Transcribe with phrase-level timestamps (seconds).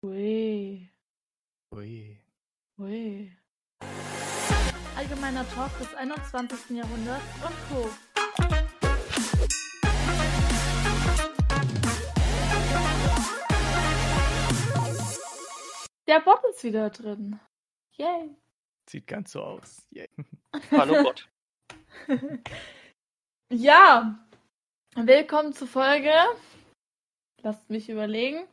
[0.00, 0.88] Ui.
[1.74, 2.16] Ui.
[2.78, 3.32] Ui.
[4.96, 6.76] Allgemeiner Talk des 21.
[6.76, 7.90] Jahrhunderts und Co.
[16.06, 17.40] Der Bot ist wieder drin.
[17.96, 18.36] Yay.
[18.88, 19.84] Sieht ganz so aus.
[19.90, 20.08] Yay.
[20.70, 21.28] Hallo Gott.
[23.50, 24.24] Ja.
[24.94, 26.14] Willkommen zur Folge.
[27.42, 28.46] Lasst mich überlegen.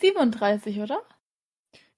[0.00, 1.02] 37, oder?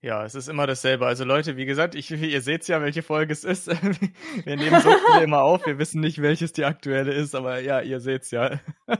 [0.02, 1.06] Ja, es ist immer dasselbe.
[1.06, 3.68] Also Leute, wie gesagt, ich, ihr seht ja, welche Folge es ist.
[4.44, 5.66] Wir nehmen so viele immer auf.
[5.66, 8.58] Wir wissen nicht, welches die aktuelle ist, aber ja, ihr seht's ja.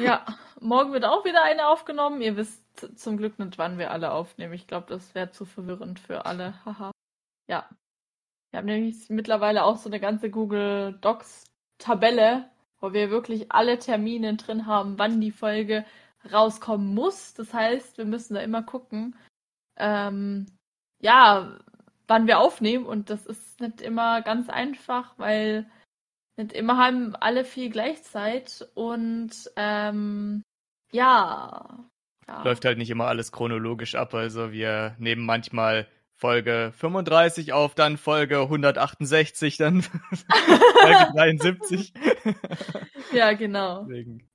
[0.00, 0.24] Ja,
[0.60, 2.20] morgen wird auch wieder eine aufgenommen.
[2.20, 2.62] Ihr wisst
[2.96, 4.52] zum Glück nicht, wann wir alle aufnehmen.
[4.52, 6.64] Ich glaube, das wäre zu verwirrend für alle.
[6.64, 6.92] Haha.
[7.48, 7.68] ja.
[8.50, 11.44] Wir haben nämlich mittlerweile auch so eine ganze Google Docs
[11.78, 12.48] Tabelle,
[12.80, 15.84] wo wir wirklich alle Termine drin haben, wann die Folge
[16.30, 17.34] rauskommen muss.
[17.34, 19.16] Das heißt, wir müssen da immer gucken,
[19.76, 20.46] ähm,
[21.00, 21.58] ja,
[22.06, 22.86] wann wir aufnehmen.
[22.86, 25.70] Und das ist nicht immer ganz einfach, weil
[26.36, 28.68] nicht immer haben alle viel Gleichzeit.
[28.74, 30.42] Und ähm,
[30.92, 31.88] ja,
[32.28, 32.42] ja.
[32.42, 34.14] Läuft halt nicht immer alles chronologisch ab.
[34.14, 41.92] Also wir nehmen manchmal Folge 35 auf, dann Folge 168, dann Folge 73.
[43.12, 43.84] ja, genau.
[43.84, 44.28] Deswegen.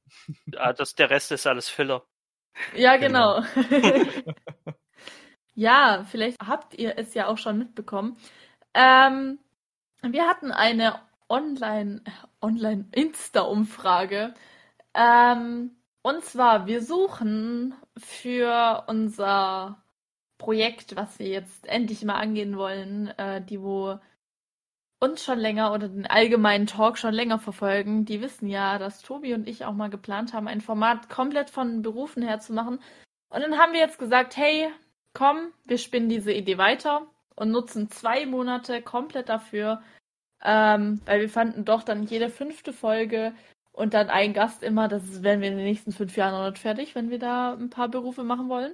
[0.45, 2.05] Ja, das, der Rest ist alles Filler.
[2.75, 3.43] Ja, genau.
[5.55, 8.17] ja, vielleicht habt ihr es ja auch schon mitbekommen.
[8.73, 9.39] Ähm,
[10.01, 12.03] wir hatten eine Online,
[12.41, 14.33] Online Insta-Umfrage.
[14.93, 19.83] Ähm, und zwar, wir suchen für unser
[20.37, 23.99] Projekt, was wir jetzt endlich mal angehen wollen, äh, die wo
[25.03, 29.33] uns schon länger oder den allgemeinen Talk schon länger verfolgen, die wissen ja, dass Tobi
[29.33, 32.79] und ich auch mal geplant haben, ein Format komplett von Berufen her zu machen.
[33.29, 34.69] Und dann haben wir jetzt gesagt, hey,
[35.13, 39.81] komm, wir spinnen diese Idee weiter und nutzen zwei Monate komplett dafür,
[40.41, 43.33] ähm, weil wir fanden doch dann jede fünfte Folge
[43.73, 46.61] und dann ein Gast immer, das werden wir in den nächsten fünf Jahren noch nicht
[46.61, 48.73] fertig, wenn wir da ein paar Berufe machen wollen.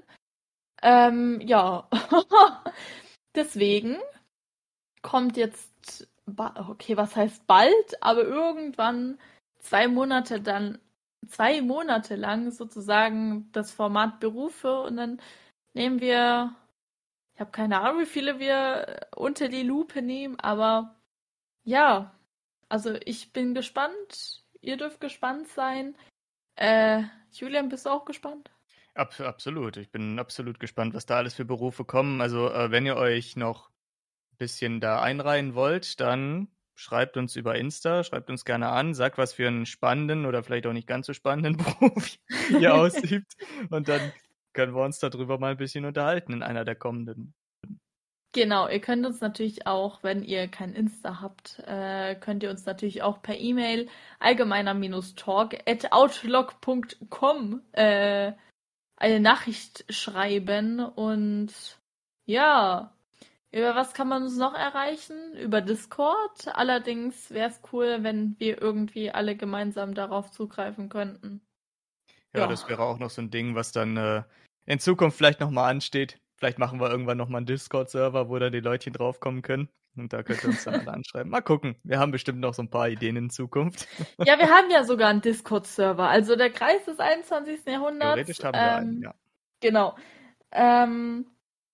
[0.83, 1.89] Ähm, ja.
[3.35, 3.97] Deswegen
[5.01, 6.07] kommt jetzt,
[6.37, 9.19] okay, was heißt bald, aber irgendwann
[9.59, 10.79] zwei Monate dann,
[11.27, 15.21] zwei Monate lang sozusagen das Format Berufe und dann
[15.73, 16.55] nehmen wir,
[17.35, 20.95] ich habe keine Ahnung, wie viele wir unter die Lupe nehmen, aber
[21.63, 22.15] ja,
[22.69, 24.43] also ich bin gespannt.
[24.61, 25.95] Ihr dürft gespannt sein.
[26.55, 28.51] Äh, Julian, bist du auch gespannt?
[28.93, 29.77] Ab, absolut.
[29.77, 32.21] Ich bin absolut gespannt, was da alles für Berufe kommen.
[32.21, 33.68] Also, äh, wenn ihr euch noch
[34.39, 39.33] bisschen da einreihen wollt, dann schreibt uns über Insta, schreibt uns gerne an, sagt, was
[39.33, 42.17] für einen spannenden oder vielleicht auch nicht ganz so spannenden Beruf
[42.49, 43.33] ihr ausübt.
[43.69, 44.13] Und dann
[44.53, 47.33] können wir uns darüber mal ein bisschen unterhalten in einer der kommenden.
[48.31, 52.65] Genau, ihr könnt uns natürlich auch, wenn ihr kein Insta habt, äh, könnt ihr uns
[52.65, 53.89] natürlich auch per E-Mail
[54.19, 58.33] allgemeiner-talk at outlook.com äh,
[58.97, 61.79] eine Nachricht schreiben und
[62.27, 62.93] ja,
[63.51, 65.35] über was kann man uns noch erreichen?
[65.35, 66.47] Über Discord.
[66.53, 71.41] Allerdings wäre es cool, wenn wir irgendwie alle gemeinsam darauf zugreifen könnten.
[72.33, 72.47] Ja, ja.
[72.47, 74.23] das wäre auch noch so ein Ding, was dann äh,
[74.65, 76.19] in Zukunft vielleicht nochmal ansteht.
[76.35, 79.67] Vielleicht machen wir irgendwann nochmal einen Discord-Server, wo da die Leutchen draufkommen können.
[79.97, 81.31] Und da könnt ihr uns dann alle anschreiben.
[81.31, 81.75] Mal gucken.
[81.83, 83.87] Wir haben bestimmt noch so ein paar Ideen in Zukunft.
[84.25, 86.07] Ja, wir haben ja sogar einen Discord-Server.
[86.07, 87.65] Also der Kreis des 21.
[87.65, 88.13] Jahrhunderts.
[88.13, 89.15] Theoretisch haben wir ähm, einen, ja.
[89.59, 89.95] Genau.
[90.51, 91.25] Ähm,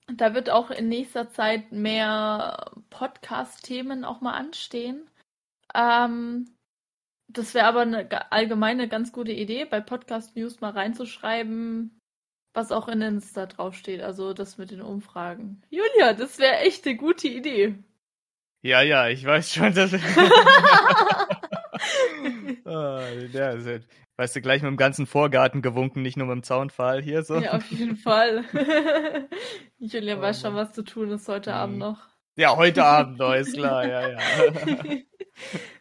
[0.08, 5.10] da wird auch in nächster Zeit mehr Podcast-Themen auch mal anstehen.
[5.74, 6.50] Ähm,
[7.28, 12.00] das wäre aber eine allgemeine ganz gute Idee, bei Podcast News mal reinzuschreiben,
[12.54, 14.02] was auch in Insta draufsteht.
[14.02, 15.62] Also das mit den Umfragen.
[15.70, 17.76] Julia, das wäre echt eine gute Idee.
[18.62, 19.92] Ja, ja, ich weiß schon, dass.
[22.66, 23.00] oh,
[23.34, 23.80] ja, also,
[24.18, 27.40] weißt du, gleich mit dem ganzen Vorgarten gewunken, nicht nur mit dem Zaunpfahl hier so.
[27.40, 28.44] Ja, auf jeden Fall.
[29.80, 31.56] Julia oh, weiß schon, was zu tun ist heute mhm.
[31.56, 32.08] Abend noch.
[32.38, 34.20] Ja, heute Abend noch, ist klar, ja, ja.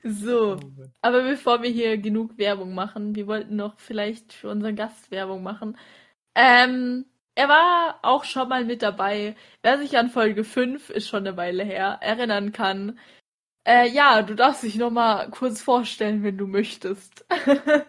[0.05, 4.77] so, oh, aber bevor wir hier genug Werbung machen, wir wollten noch vielleicht für unseren
[4.77, 5.77] Gast Werbung machen.
[6.37, 9.35] Ähm, er war auch schon mal mit dabei.
[9.63, 12.99] Wer sich an Folge 5, ist schon eine Weile her, erinnern kann.
[13.67, 17.27] Äh, ja, du darfst dich noch mal kurz vorstellen, wenn du möchtest.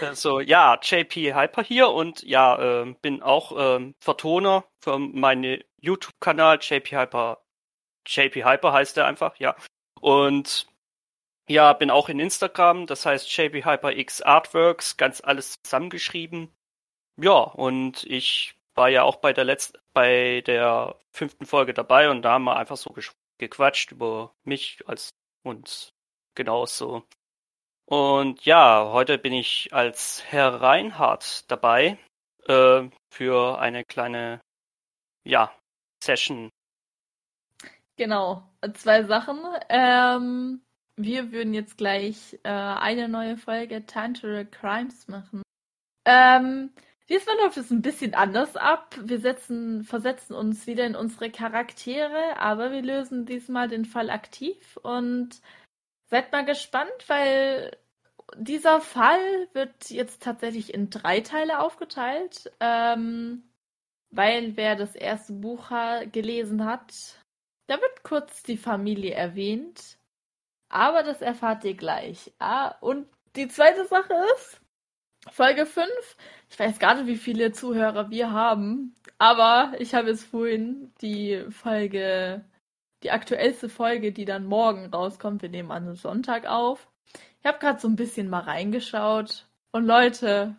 [0.00, 6.58] also, ja, JP Hyper hier und ja, äh, bin auch äh, Vertoner für meinen YouTube-Kanal
[6.60, 7.44] JP Hyper.
[8.06, 9.54] JP Hyper heißt der einfach, ja.
[10.00, 10.66] Und
[11.48, 16.50] ja, bin auch in Instagram, das heißt JP Hyper X Artworks, ganz alles zusammengeschrieben.
[17.20, 22.22] Ja, und ich war ja auch bei der letzten, bei der fünften Folge dabei und
[22.22, 22.90] da haben wir einfach so
[23.38, 25.10] gequatscht über mich als
[25.42, 25.92] uns
[26.34, 27.04] genauso.
[27.86, 31.98] Und ja, heute bin ich als Herr Reinhardt dabei
[32.46, 34.40] äh, für eine kleine,
[35.24, 35.54] ja,
[36.02, 36.50] Session.
[37.96, 38.42] Genau,
[38.74, 39.40] zwei Sachen.
[39.68, 40.62] Ähm,
[40.96, 45.42] wir würden jetzt gleich äh, eine neue Folge Tangible Crimes machen.
[46.06, 46.72] Ähm,
[47.08, 48.96] diesmal läuft es ein bisschen anders ab.
[49.00, 54.76] Wir setzen, versetzen uns wieder in unsere Charaktere, aber wir lösen diesmal den Fall aktiv
[54.82, 55.40] und
[56.06, 57.76] seid mal gespannt, weil
[58.36, 62.50] dieser Fall wird jetzt tatsächlich in drei Teile aufgeteilt.
[62.60, 63.44] Ähm,
[64.16, 65.70] weil wer das erste Buch
[66.12, 67.18] gelesen hat,
[67.66, 69.98] da wird kurz die Familie erwähnt.
[70.68, 72.32] Aber das erfahrt ihr gleich.
[72.38, 74.60] Ah, und die zweite Sache ist,
[75.30, 75.88] Folge 5.
[76.50, 81.44] Ich weiß gar nicht, wie viele Zuhörer wir haben, aber ich habe jetzt vorhin die
[81.50, 82.44] Folge,
[83.02, 85.42] die aktuellste Folge, die dann morgen rauskommt.
[85.42, 86.88] Wir nehmen an Sonntag auf.
[87.40, 89.46] Ich habe gerade so ein bisschen mal reingeschaut.
[89.72, 90.56] Und Leute,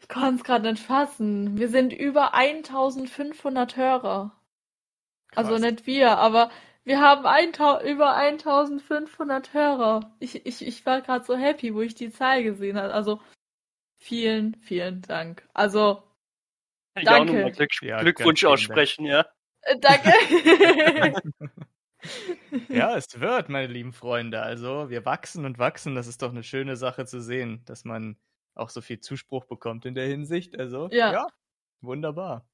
[0.00, 1.58] ich kann es gerade nicht fassen.
[1.58, 4.32] Wir sind über 1500 Hörer.
[5.34, 5.52] Also Krass.
[5.52, 6.50] Also nicht wir, aber
[6.84, 7.20] wir haben
[7.86, 10.10] über 1500 Hörer.
[10.20, 12.94] Ich, ich, ich war gerade so happy, wo ich die Zahl gesehen habe.
[12.94, 13.20] Also
[13.98, 15.46] vielen, vielen Dank.
[15.52, 16.02] Also
[16.96, 17.32] ich danke.
[17.32, 19.26] Auch nochmal Glück, ja, Glückwunsch aussprechen, ja.
[19.62, 20.12] Äh, danke.
[22.68, 24.42] ja, es wird, meine lieben Freunde.
[24.42, 25.94] Also wir wachsen und wachsen.
[25.94, 28.16] Das ist doch eine schöne Sache zu sehen, dass man
[28.54, 30.58] auch so viel Zuspruch bekommt in der Hinsicht.
[30.58, 31.26] Also ja, ja
[31.80, 32.46] wunderbar.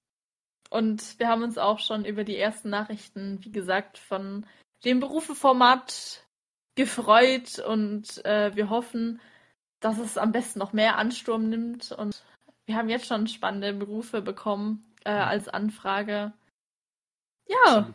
[0.70, 4.47] Und wir haben uns auch schon über die ersten Nachrichten, wie gesagt, von
[4.85, 6.26] dem Berufeformat
[6.75, 9.20] gefreut und äh, wir hoffen,
[9.84, 11.92] dass es am besten noch mehr Ansturm nimmt.
[11.92, 12.22] Und
[12.64, 16.32] wir haben jetzt schon spannende Berufe bekommen äh, als Anfrage.
[17.46, 17.92] Ja.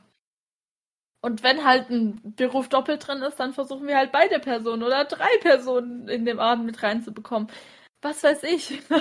[1.22, 5.04] Und wenn halt ein Beruf doppelt drin ist, dann versuchen wir halt beide Personen oder
[5.06, 7.50] drei Personen in dem Abend mit reinzubekommen.
[8.02, 8.82] Was weiß ich.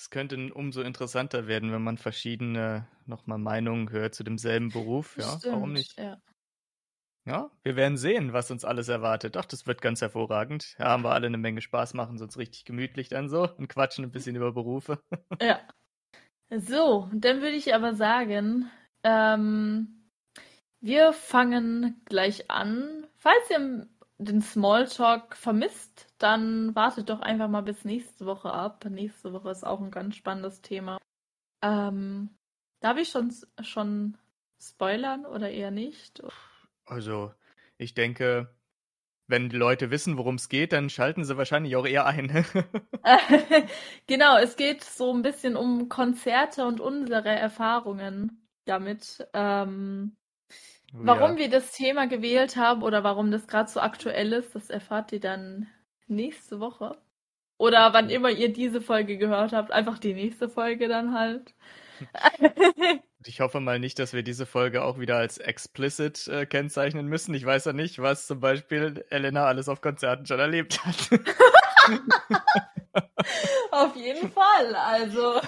[0.00, 5.16] Es könnte umso interessanter werden, wenn man verschiedene nochmal Meinungen hört zu demselben Beruf.
[5.18, 5.98] Ja, Stimmt, warum nicht?
[5.98, 6.18] Ja.
[7.28, 9.36] Ja, wir werden sehen, was uns alles erwartet.
[9.36, 10.76] Ach, das wird ganz hervorragend.
[10.78, 14.04] Ja, haben wir alle eine Menge Spaß, machen uns richtig gemütlich dann so und quatschen
[14.04, 14.98] ein bisschen über Berufe.
[15.42, 15.60] ja.
[16.50, 18.70] So, dann würde ich aber sagen,
[19.02, 20.08] ähm,
[20.80, 23.06] wir fangen gleich an.
[23.16, 23.86] Falls ihr
[24.16, 28.86] den Smalltalk vermisst, dann wartet doch einfach mal bis nächste Woche ab.
[28.88, 30.96] Nächste Woche ist auch ein ganz spannendes Thema.
[31.62, 32.30] Ähm,
[32.80, 34.16] darf ich schon, schon
[34.58, 36.22] spoilern oder eher nicht?
[36.88, 37.32] Also,
[37.76, 38.48] ich denke,
[39.26, 42.28] wenn die Leute wissen, worum es geht, dann schalten sie wahrscheinlich auch eher ein.
[44.06, 49.28] genau, es geht so ein bisschen um Konzerte und unsere Erfahrungen damit.
[49.34, 50.16] Ähm,
[50.92, 51.38] Warum ja.
[51.38, 55.20] wir das Thema gewählt haben oder warum das gerade so aktuell ist, das erfahrt ihr
[55.20, 55.68] dann
[56.06, 56.96] nächste Woche.
[57.58, 61.54] Oder wann immer ihr diese Folge gehört habt, einfach die nächste Folge dann halt.
[63.24, 67.34] ich hoffe mal nicht, dass wir diese Folge auch wieder als explicit äh, kennzeichnen müssen.
[67.34, 71.10] Ich weiß ja nicht, was zum Beispiel Elena alles auf Konzerten schon erlebt hat.
[73.72, 75.40] auf jeden Fall, also.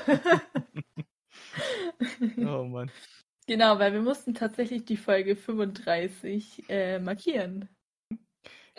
[2.39, 2.91] oh Mann.
[3.47, 7.69] Genau, weil wir mussten tatsächlich die Folge 35 äh, markieren.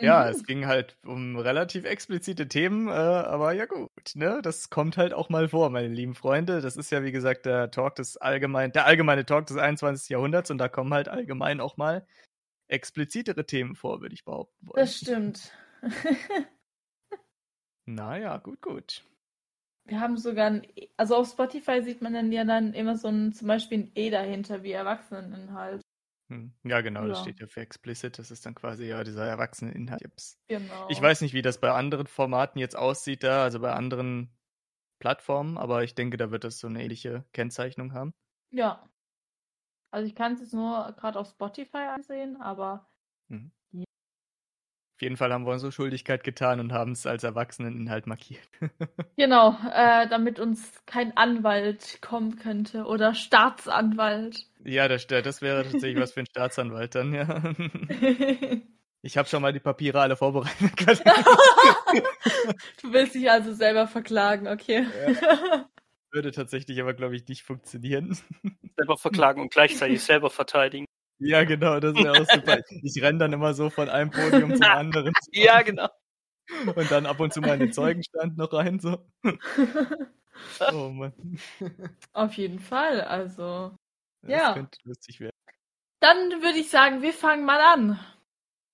[0.00, 0.30] Ja, mhm.
[0.30, 4.40] es ging halt um relativ explizite Themen, äh, aber ja gut, ne?
[4.42, 6.60] Das kommt halt auch mal vor, meine lieben Freunde.
[6.60, 10.08] Das ist ja, wie gesagt, der Talk des allgemein, der allgemeine Talk des 21.
[10.10, 12.06] Jahrhunderts und da kommen halt allgemein auch mal
[12.68, 14.80] explizitere Themen vor, würde ich behaupten wollen.
[14.80, 15.52] Das stimmt.
[17.86, 19.04] naja, gut, gut.
[19.84, 20.66] Wir haben sogar ein,
[20.96, 24.10] also auf Spotify sieht man dann ja dann immer so ein, zum Beispiel ein E
[24.10, 25.81] dahinter, wie Erwachseneninhalt.
[26.32, 26.52] Hm.
[26.64, 27.08] Ja, genau, ja.
[27.08, 28.18] das steht ja für explicit.
[28.18, 30.02] Das ist dann quasi ja dieser Erwachseneninhalt.
[30.48, 30.88] Genau.
[30.88, 34.34] Ich weiß nicht, wie das bei anderen Formaten jetzt aussieht da, also bei anderen
[34.98, 38.14] Plattformen, aber ich denke, da wird das so eine ähnliche Kennzeichnung haben.
[38.50, 38.88] Ja.
[39.90, 42.88] Also ich kann es jetzt nur gerade auf Spotify ansehen, aber
[43.28, 43.52] mhm
[45.02, 48.48] jeden Fall haben wir unsere Schuldigkeit getan und haben es als Erwachseneninhalt markiert.
[49.16, 54.46] genau, äh, damit uns kein Anwalt kommen könnte oder Staatsanwalt.
[54.64, 57.54] Ja, das, das wäre tatsächlich was für ein Staatsanwalt dann, ja.
[59.04, 60.70] Ich habe schon mal die Papiere alle vorbereitet.
[62.82, 64.86] du willst dich also selber verklagen, okay.
[65.20, 65.68] Ja.
[66.12, 68.16] Würde tatsächlich aber, glaube ich, nicht funktionieren.
[68.76, 70.86] Selber verklagen und gleichzeitig selber verteidigen.
[71.18, 72.58] Ja, genau, das wäre auch super.
[72.82, 75.12] Ich renne dann immer so von einem Podium zum anderen.
[75.32, 75.88] ja, genau.
[76.76, 78.78] Und dann ab und zu mal in den Zeugenstand noch rein.
[78.78, 78.98] So.
[80.72, 81.12] Oh Mann.
[82.12, 83.74] Auf jeden Fall, also.
[84.22, 84.54] Das Ja.
[84.54, 85.36] könnte lustig werden.
[86.00, 87.98] Dann würde ich sagen, wir fangen mal an.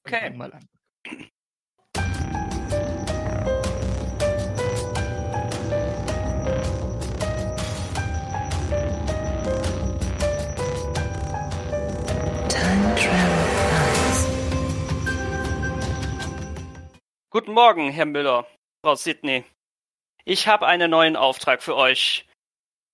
[0.05, 0.21] Okay.
[0.21, 0.69] fangen mal an.
[12.49, 14.27] Time Travel Plans.
[17.31, 18.47] Guten Morgen, Herr Müller,
[18.85, 19.45] Frau Sidney.
[20.25, 22.27] Ich habe einen neuen Auftrag für euch.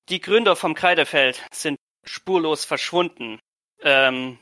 [0.09, 3.39] Die Gründer vom Kreidefeld sind spurlos verschwunden.
[3.81, 4.39] Ähm,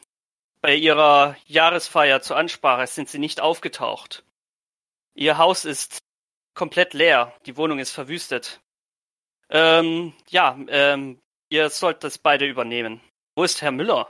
[0.60, 4.24] bei ihrer Jahresfeier zur Ansprache sind sie nicht aufgetaucht.
[5.14, 5.98] Ihr Haus ist
[6.54, 8.60] komplett leer, die Wohnung ist verwüstet.
[9.50, 13.00] Ähm, ja, ähm, ihr sollt das beide übernehmen.
[13.36, 14.08] Wo ist Herr Müller?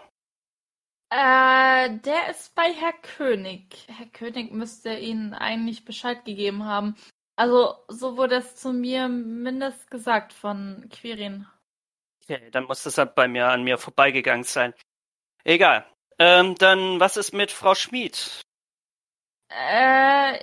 [1.10, 3.86] Äh, der ist bei Herr König.
[3.88, 6.96] Herr König müsste Ihnen eigentlich Bescheid gegeben haben.
[7.36, 11.46] Also, so wurde es zu mir mindest gesagt von Quirin.
[12.32, 14.72] Okay, dann muss das halt bei mir an mir vorbeigegangen sein.
[15.44, 15.84] Egal.
[16.18, 18.40] Ähm, dann was ist mit Frau Schmid?
[19.50, 20.38] Äh,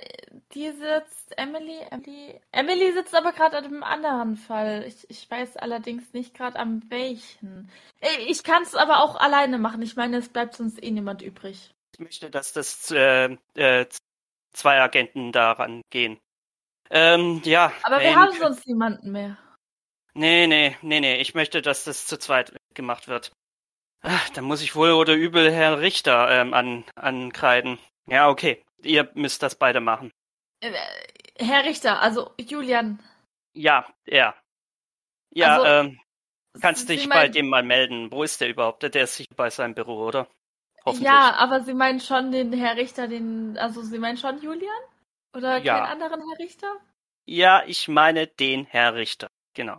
[0.52, 4.84] die sitzt, Emily, Emily, Emily sitzt aber gerade an einem anderen Fall.
[4.86, 7.68] Ich, ich weiß allerdings nicht gerade an welchen.
[8.00, 9.82] Äh, Ich kann es aber auch alleine machen.
[9.82, 11.74] Ich meine, es bleibt sonst eh niemand übrig.
[11.94, 13.86] Ich möchte, dass das äh, äh,
[14.52, 16.20] zwei Agenten daran gehen.
[16.90, 17.72] Ähm, ja.
[17.82, 19.38] Aber wir haben sonst niemanden mehr.
[20.14, 21.20] Nee, nee, nee, nee.
[21.20, 23.32] Ich möchte, dass das zu zweit gemacht wird.
[24.02, 27.78] Ach, dann muss ich wohl oder übel Herrn Richter ähm, an, ankreiden.
[28.06, 28.62] Ja, okay.
[28.82, 30.10] Ihr müsst das beide machen.
[30.62, 30.72] Äh,
[31.38, 32.98] Herr Richter, also Julian.
[33.54, 34.34] Ja, er.
[35.34, 36.00] Ja, Also, ähm,
[36.60, 38.10] kannst Sie dich meinen- bei dem mal melden.
[38.10, 38.82] Wo ist der überhaupt?
[38.82, 40.28] Der ist sicher bei seinem Büro, oder?
[40.84, 41.06] Hoffentlich.
[41.06, 44.82] Ja, aber Sie meinen schon den Herr Richter, den, also Sie meinen schon Julian?
[45.36, 45.74] Oder Ja.
[45.78, 46.76] keinen anderen Herr Richter?
[47.26, 49.28] Ja, ich meine den Herr Richter.
[49.54, 49.78] Genau.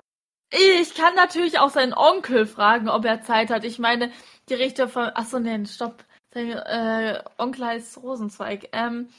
[0.51, 3.63] Ich kann natürlich auch seinen Onkel fragen, ob er Zeit hat.
[3.63, 4.11] Ich meine,
[4.49, 6.03] die Richter von, achso, nee, stopp.
[6.33, 8.69] Sein äh, Onkel heißt Rosenzweig.
[8.73, 9.09] Ähm,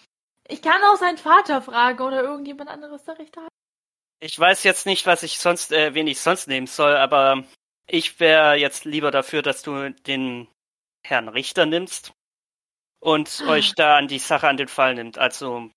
[0.48, 3.48] ich kann auch seinen Vater fragen oder irgendjemand anderes der Richter hat.
[4.20, 7.44] Ich weiß jetzt nicht, was ich sonst, äh, wen ich sonst nehmen soll, aber
[7.86, 10.48] ich wäre jetzt lieber dafür, dass du den
[11.04, 12.12] Herrn Richter nimmst
[13.00, 13.50] und Ah.
[13.52, 15.18] euch da an die Sache an den Fall nimmt.
[15.18, 15.70] Also,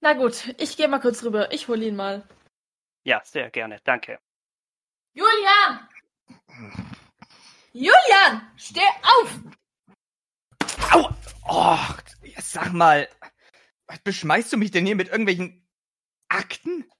[0.00, 1.52] Na gut, ich gehe mal kurz rüber.
[1.52, 2.26] Ich hole ihn mal.
[3.04, 3.78] ja, sehr gerne.
[3.84, 4.18] Danke.
[5.20, 5.88] Julian!
[7.72, 8.50] Julian!
[8.56, 9.40] Steh auf!
[10.92, 11.10] Au!
[11.46, 11.78] Oh,
[12.22, 13.06] ja, sag mal,
[13.86, 15.68] was beschmeißt du mich denn hier mit irgendwelchen
[16.28, 16.90] Akten?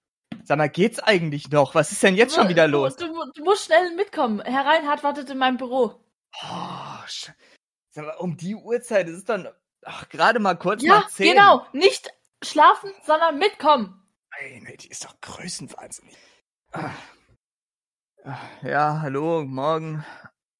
[0.44, 1.74] Sag mal, geht's eigentlich noch?
[1.74, 2.96] Was ist denn jetzt schon wieder du, los?
[2.96, 4.42] Du, du musst schnell mitkommen.
[4.42, 6.04] Herr Reinhardt wartet in meinem Büro.
[6.42, 9.48] Oh, sag mal, um die Uhrzeit, ist dann
[9.86, 11.32] ach, gerade mal kurz Ja, nach zehn.
[11.32, 11.66] genau.
[11.72, 12.10] Nicht
[12.42, 14.06] schlafen, sondern mitkommen.
[14.38, 16.16] Meine, die ist doch größenwahnsinnig.
[16.72, 16.90] Ah.
[18.24, 20.04] Ah, Ja, hallo, morgen.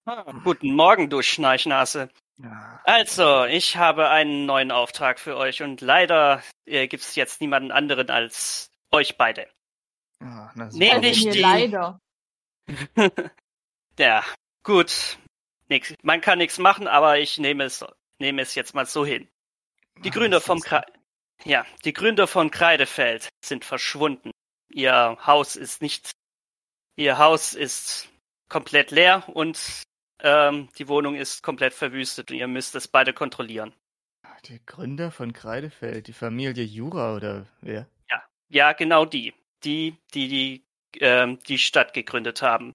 [0.06, 2.08] Ah, guten Morgen, du Schnarchnase.
[2.38, 2.80] Ja.
[2.84, 7.70] Also, ich habe einen neuen Auftrag für euch und leider äh, gibt es jetzt niemanden
[7.70, 9.48] anderen als euch beide.
[10.20, 11.38] Ah, Also nicht mir die.
[11.40, 12.00] leider.
[13.98, 14.24] Ja,
[14.62, 15.18] gut.
[15.68, 15.94] Nix.
[16.02, 17.84] Man kann nichts machen, aber ich nehme es,
[18.18, 19.28] nehme es jetzt mal so hin.
[19.98, 20.84] Die Ah, Gründer vom Kre
[21.44, 24.30] ja, die Gründer von Kreidefeld sind verschwunden.
[24.70, 26.12] Ihr Haus ist nicht,
[26.96, 28.08] ihr Haus ist
[28.48, 29.82] komplett leer und
[30.22, 33.74] ähm, die Wohnung ist komplett verwüstet und ihr müsst es beide kontrollieren.
[34.46, 37.86] Die Gründer von Kreidefeld, die Familie Jura oder wer?
[38.50, 39.32] Ja, genau die,
[39.62, 40.64] die, die die
[40.98, 42.72] ähm, die Stadt gegründet haben.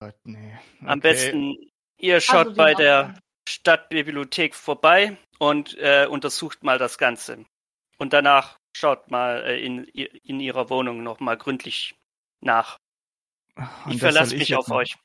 [0.00, 0.58] Gott, nee.
[0.82, 1.00] Am Okay.
[1.00, 3.20] besten ihr schaut Also bei der Aufwand.
[3.48, 7.46] Stadtbibliothek vorbei und äh, untersucht mal das Ganze.
[7.96, 11.94] Und danach schaut mal äh, in, in ihrer Wohnung nochmal gründlich
[12.40, 12.76] nach.
[13.84, 14.78] Und Ich verlasse mich jetzt auf machen?
[14.78, 14.96] euch.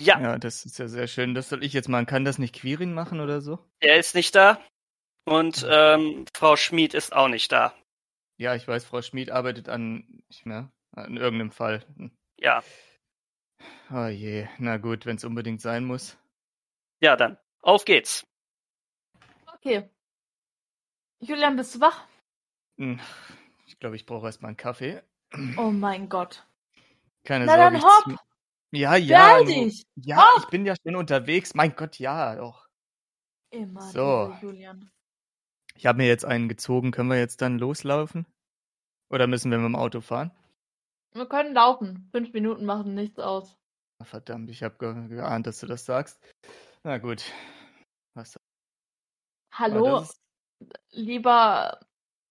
[0.00, 1.34] Ja, Ja, das ist ja sehr schön.
[1.34, 2.06] Das soll ich jetzt machen.
[2.06, 3.58] Kann das nicht Quirin machen oder so?
[3.80, 4.60] er ist nicht da
[5.24, 7.74] und ähm, Frau Schmid ist auch nicht da.
[8.38, 11.84] Ja, ich weiß, Frau Schmid arbeitet an, nicht mehr, an irgendeinem Fall.
[12.38, 12.62] Ja,
[13.90, 16.16] Oh je, na gut, wenn es unbedingt sein muss.
[17.00, 17.38] ja dann.
[17.62, 18.24] Auf geht's.
[19.54, 19.88] Okay.
[21.20, 22.06] Julian, bist du wach?
[22.78, 23.00] Hm,
[23.66, 25.02] Ich glaube, ich brauche erstmal einen Kaffee.
[25.56, 26.46] Oh mein Gott.
[27.28, 27.78] Keine Na Sorge.
[27.78, 28.20] dann hopp.
[28.72, 29.44] Ja, ja.
[29.44, 29.84] Dich.
[29.96, 30.44] Ja, Hopp.
[30.44, 31.54] ich bin ja schon unterwegs.
[31.54, 32.66] Mein Gott, ja, doch.
[33.50, 34.34] Immer So.
[34.40, 34.90] Julian.
[35.74, 36.90] Ich habe mir jetzt einen gezogen.
[36.90, 38.26] Können wir jetzt dann loslaufen?
[39.10, 40.30] Oder müssen wir mit dem Auto fahren?
[41.12, 42.08] Wir können laufen.
[42.12, 43.58] Fünf Minuten machen nichts aus.
[44.02, 46.18] Verdammt, ich habe ge geahnt, dass du das sagst.
[46.82, 47.30] Na gut.
[48.14, 48.38] Was
[49.52, 50.18] Hallo, das?
[50.92, 51.78] lieber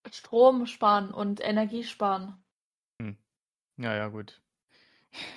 [0.10, 2.44] Strom sparen und Energie sparen.
[3.80, 4.42] Ja, ja, gut.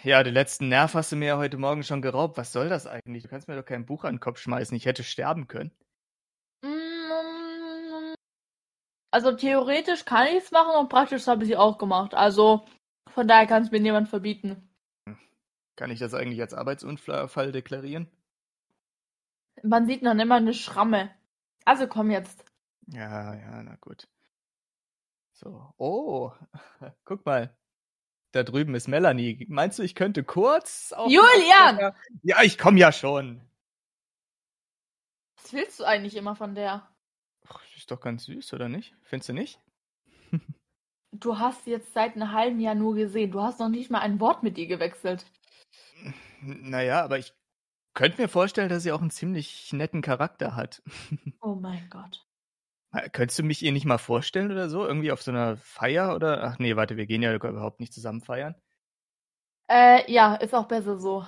[0.02, 2.36] Ja, den letzten Nerv hast du mir ja heute Morgen schon geraubt.
[2.36, 3.22] Was soll das eigentlich?
[3.22, 4.76] Du kannst mir doch kein Buch an den Kopf schmeißen.
[4.76, 5.72] Ich hätte sterben können.
[6.62, 8.14] Mm,
[9.12, 12.14] Also theoretisch kann ich es machen und praktisch habe ich es auch gemacht.
[12.14, 12.64] Also
[13.12, 14.68] von daher kann es mir niemand verbieten.
[15.76, 18.10] Kann ich das eigentlich als Arbeitsunfall deklarieren?
[19.62, 21.10] Man sieht noch immer eine Schramme.
[21.64, 22.44] Also komm jetzt.
[22.88, 24.06] Ja, ja, na gut.
[25.32, 25.72] So.
[25.78, 26.32] Oh,
[27.04, 27.56] guck mal.
[28.32, 29.46] Da drüben ist Melanie.
[29.49, 31.92] Meinst du, ich könnte kurz auf Julian!
[32.22, 33.40] Ja, ich komme ja schon.
[35.42, 36.88] Was willst du eigentlich immer von der?
[37.49, 38.94] Ach, ist doch ganz süß, oder nicht?
[39.02, 39.60] Findest du nicht?
[41.12, 43.32] Du hast sie jetzt seit einem halben Jahr nur gesehen.
[43.32, 45.26] Du hast noch nicht mal ein Wort mit ihr gewechselt.
[46.40, 47.32] Naja, aber ich
[47.94, 50.82] könnte mir vorstellen, dass sie auch einen ziemlich netten Charakter hat.
[51.40, 52.25] Oh mein Gott.
[53.12, 54.85] Könntest du mich ihr nicht mal vorstellen oder so?
[54.85, 56.42] Irgendwie auf so einer Feier oder?
[56.42, 58.56] Ach nee, warte, wir gehen ja überhaupt nicht zusammen feiern.
[59.68, 61.25] Äh, ja, ist auch besser so.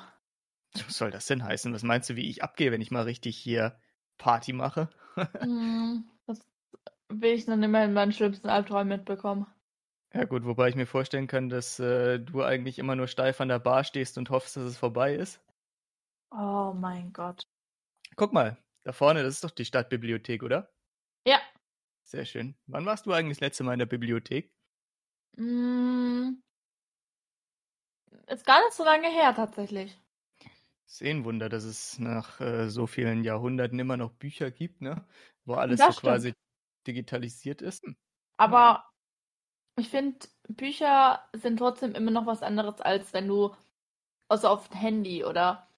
[0.75, 1.73] Was soll das denn heißen?
[1.73, 3.79] Was meinst du, wie ich abgehe, wenn ich mal richtig hier
[4.19, 4.89] Party mache?
[5.41, 6.41] Hm, das
[7.11, 9.47] will ich dann immer in meinen schlimmsten Albträumen mitbekommen.
[10.15, 13.49] Ja gut, wobei ich mir vorstellen kann, dass äh, du eigentlich immer nur steif an
[13.49, 15.43] der Bar stehst und hoffst, dass es vorbei ist.
[16.31, 17.47] Oh mein Gott.
[18.17, 20.71] Guck mal, da vorne, das ist doch die Stadtbibliothek, oder?
[22.13, 22.21] Ja.
[22.21, 22.55] Sehr schön.
[22.67, 24.55] Wann warst du eigentlich das letzte Mal in der Bibliothek?
[25.37, 26.41] Hm,
[28.27, 29.97] ist gar nicht so lange her tatsächlich.
[30.87, 34.81] Ist eh ein Wunder, dass es nach äh, so vielen Jahrhunderten immer noch Bücher gibt,
[34.83, 35.07] ne?
[35.45, 36.35] Wo alles Das so quasi
[36.87, 37.83] digitalisiert ist.
[37.85, 37.97] Hm.
[38.37, 38.85] Aber
[39.79, 43.55] ich finde, Bücher sind trotzdem immer noch was anderes, als wenn du
[44.29, 45.69] also auf dem Handy oder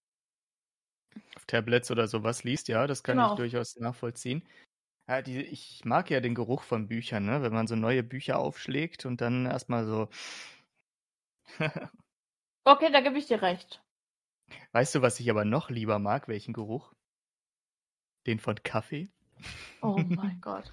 [1.37, 3.35] Auf Tablets oder sowas liest, ja, das kann ich Genau.
[3.35, 4.43] durchaus nachvollziehen.
[5.09, 7.43] Ja, die, ich mag ja den Geruch von Büchern, ne?
[7.43, 10.09] Wenn man so neue Bücher aufschlägt und dann erstmal so.
[12.67, 13.83] Okay, da gebe ich dir recht.
[14.73, 16.29] Weißt du, was ich aber noch lieber mag?
[16.29, 16.93] Welchen Geruch?
[18.27, 19.09] Den von Kaffee.
[19.83, 20.73] Oh mein Gott.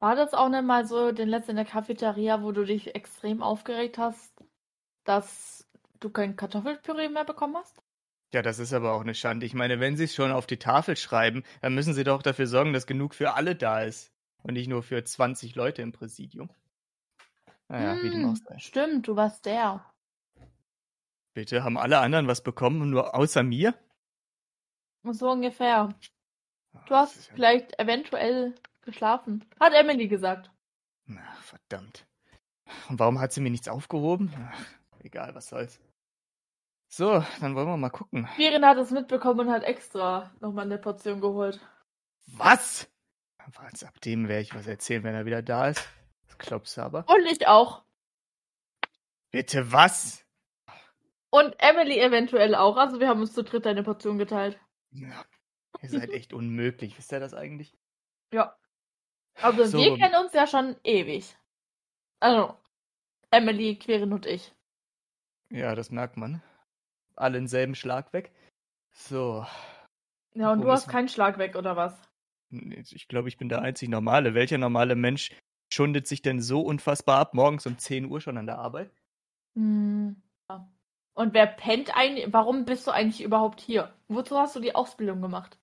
[0.00, 3.42] War das auch nicht mal so den letzten in der Cafeteria, wo du dich extrem
[3.42, 4.32] aufgeregt hast,
[5.04, 5.68] dass
[6.00, 7.82] du kein Kartoffelpüree mehr bekommen hast?
[8.34, 9.46] Ja, das ist aber auch eine Schande.
[9.46, 12.46] Ich meine, wenn sie es schon auf die Tafel schreiben, dann müssen sie doch dafür
[12.46, 14.12] sorgen, dass genug für alle da ist.
[14.42, 16.50] Und nicht nur für 20 Leute im Präsidium.
[17.68, 18.58] Naja, wie dem auch Hm, sei.
[18.58, 19.84] stimmt, du warst der.
[21.34, 23.74] Bitte, haben alle anderen was bekommen, nur außer mir?
[25.04, 25.88] So ungefähr.
[26.72, 29.44] Du das hast ist ja- vielleicht eventuell geschlafen.
[29.58, 30.50] Hat Emily gesagt.
[31.06, 32.06] Na, verdammt.
[32.88, 34.32] Und warum hat sie mir nichts aufgehoben?
[34.52, 34.66] Ach,
[35.00, 35.80] egal, was soll's.
[36.88, 38.28] So, dann wollen wir mal gucken.
[38.36, 41.60] Viren hat es mitbekommen und hat extra nochmal eine Portion geholt.
[42.26, 42.90] Was?
[43.60, 45.86] Was, ab dem werde ich was erzählen, wenn er wieder da ist.
[46.26, 47.04] Das glaubst du aber.
[47.08, 47.82] Und ich auch.
[49.30, 50.24] Bitte was?
[51.30, 52.76] Und Emily eventuell auch.
[52.76, 54.58] Also wir haben uns zu dritt eine Portion geteilt.
[54.90, 55.24] Ja,
[55.82, 56.96] ihr seid echt unmöglich.
[56.96, 57.76] Wisst ihr das eigentlich?
[58.32, 58.56] Ja.
[59.34, 59.78] Also So.
[59.78, 61.36] wir kennen uns ja schon ewig.
[62.20, 62.56] Also,
[63.30, 64.52] Emily, Queren und ich.
[65.50, 66.42] Ja, das merkt man.
[67.18, 68.32] Alle in selben Schlag weg.
[68.90, 69.46] So.
[70.34, 71.94] Ja, und Wo du hast keinen Schlag weg, oder was?
[72.50, 74.34] Ich glaube, ich bin der einzig Normale.
[74.34, 75.32] Welcher normale Mensch
[75.72, 78.90] schundet sich denn so unfassbar ab, morgens um 10 Uhr schon an der Arbeit?
[79.54, 80.22] Hm.
[80.50, 80.70] Ja.
[81.14, 82.32] Und wer pennt eigentlich?
[82.32, 83.92] Warum bist du eigentlich überhaupt hier?
[84.08, 85.58] Wozu hast du die Ausbildung gemacht?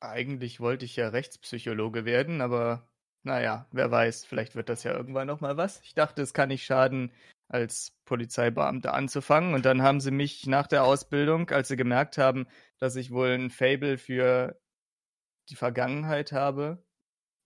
[0.00, 2.88] Eigentlich wollte ich ja Rechtspsychologe werden, aber
[3.24, 5.80] naja, wer weiß, vielleicht wird das ja irgendwann nochmal was.
[5.80, 7.12] Ich dachte, es kann nicht schaden,
[7.48, 9.54] als Polizeibeamter anzufangen.
[9.54, 12.46] Und dann haben sie mich nach der Ausbildung, als sie gemerkt haben,
[12.78, 14.60] dass ich wohl ein Fable für
[15.48, 16.84] die Vergangenheit habe,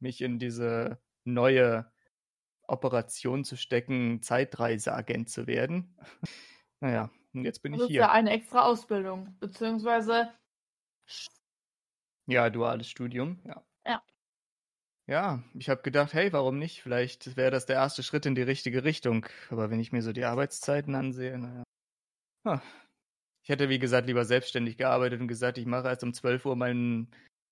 [0.00, 1.92] mich in diese neue
[2.66, 5.96] Operation zu stecken, Zeitreiseagent zu werden.
[6.82, 8.00] Naja, und jetzt bin Das ich ist hier.
[8.00, 9.36] ja eine extra Ausbildung.
[9.38, 10.32] Beziehungsweise.
[12.26, 13.62] Ja, duales Studium, ja.
[13.84, 14.02] Ja.
[15.10, 16.82] Ja, ich habe gedacht, hey, warum nicht?
[16.82, 19.26] Vielleicht wäre das der erste Schritt in die richtige Richtung.
[19.50, 22.62] Aber wenn ich mir so die Arbeitszeiten ansehe, naja.
[23.42, 26.54] Ich hätte, wie gesagt, lieber selbstständig gearbeitet und gesagt, ich mache erst um 12 Uhr
[26.54, 27.10] mein,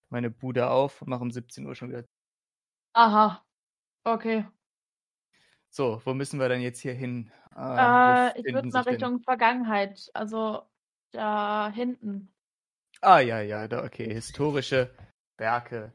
[0.09, 2.05] meine Bude auf und mache um 17 Uhr schon wieder.
[2.93, 3.45] Aha.
[4.05, 4.47] Okay.
[5.69, 7.33] So, wo müssen wir denn jetzt hier hin?
[7.57, 10.09] Wo Äh, ich würde mal sich denn- Richtung Vergangenheit.
[10.15, 10.63] Also
[11.11, 12.33] da hinten.
[13.01, 14.15] Ah, ja, ja, da, okay.
[14.15, 14.95] Historische
[15.39, 15.93] Werke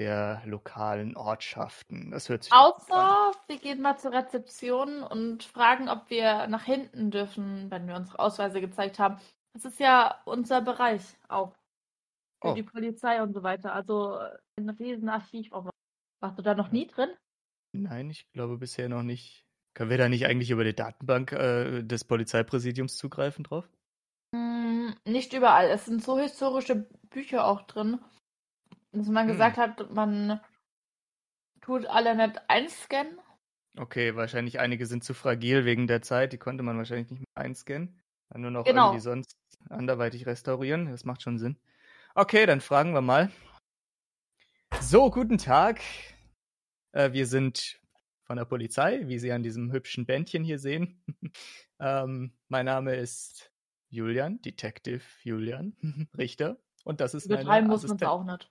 [0.00, 2.10] der lokalen Ortschaften.
[2.10, 2.52] Das hört sich.
[2.52, 7.94] Außer wir gehen mal zur Rezeption und fragen, ob wir nach hinten dürfen, wenn wir
[7.94, 9.20] unsere Ausweise gezeigt haben.
[9.52, 11.52] Das ist ja unser Bereich auch.
[12.42, 12.54] Für Oh.
[12.54, 13.74] die Polizei und so weiter.
[13.74, 14.18] Also
[14.58, 15.50] ein riesen Archiv.
[15.52, 17.10] Warst du da noch nie drin?
[17.72, 19.44] Nein, ich glaube bisher noch nicht.
[19.74, 23.68] Können wir da nicht eigentlich über die Datenbank äh, des Polizeipräsidiums zugreifen drauf?
[24.34, 25.68] Hm, nicht überall.
[25.68, 28.00] Es sind so historische Bücher auch drin,
[28.92, 29.32] dass man Hm.
[29.32, 30.40] gesagt hat, man
[31.60, 33.18] tut alle nicht einscannen.
[33.76, 36.32] Okay, wahrscheinlich einige sind zu fragil wegen der Zeit.
[36.32, 38.00] Die konnte man wahrscheinlich nicht mehr einscannen.
[38.28, 38.86] Dann nur noch Genau.
[38.86, 39.36] irgendwie sonst
[39.68, 40.86] anderweitig restaurieren.
[40.90, 41.58] Das macht schon Sinn.
[42.14, 43.30] Okay, dann fragen wir mal.
[44.80, 45.80] So, guten Tag.
[46.92, 47.80] Äh, wir sind
[48.24, 51.04] von der Polizei, wie Sie an diesem hübschen Bändchen hier sehen.
[51.80, 53.52] ähm, mein Name ist
[53.88, 55.76] Julian, Detective Julian,
[56.18, 56.58] Richter.
[56.84, 58.50] Und das ist meine Betreiben muss man es auch nicht.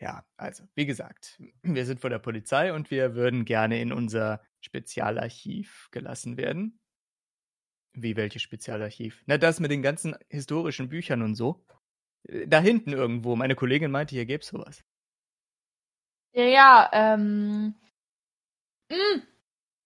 [0.00, 4.40] Ja, also, wie gesagt, wir sind von der Polizei und wir würden gerne in unser
[4.60, 6.78] Spezialarchiv gelassen werden.
[7.94, 9.22] Wie welches Spezialarchiv?
[9.26, 11.64] Na, das mit den ganzen historischen Büchern und so.
[12.28, 13.34] Äh, Da hinten irgendwo.
[13.34, 14.84] Meine Kollegin meinte, hier gäbe sowas.
[16.32, 17.74] Ja, ja, ähm.
[18.90, 19.22] Mh,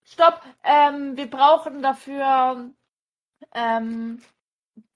[0.05, 0.43] stopp!
[0.65, 2.71] Ähm, wir brauchen dafür.
[3.55, 4.21] Ähm.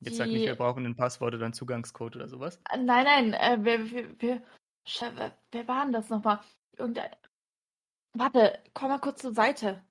[0.01, 2.61] Jetzt sag die- nicht, wir brauchen ein Passwort oder einen Zugangscode oder sowas.
[2.71, 4.43] Äh, Nein, nein, äh, wir, wir, wir,
[5.01, 6.41] wer, wer war denn das nochmal?
[6.77, 7.11] Irgendein.
[8.13, 9.85] Warte, komm mal kurz zur Seite.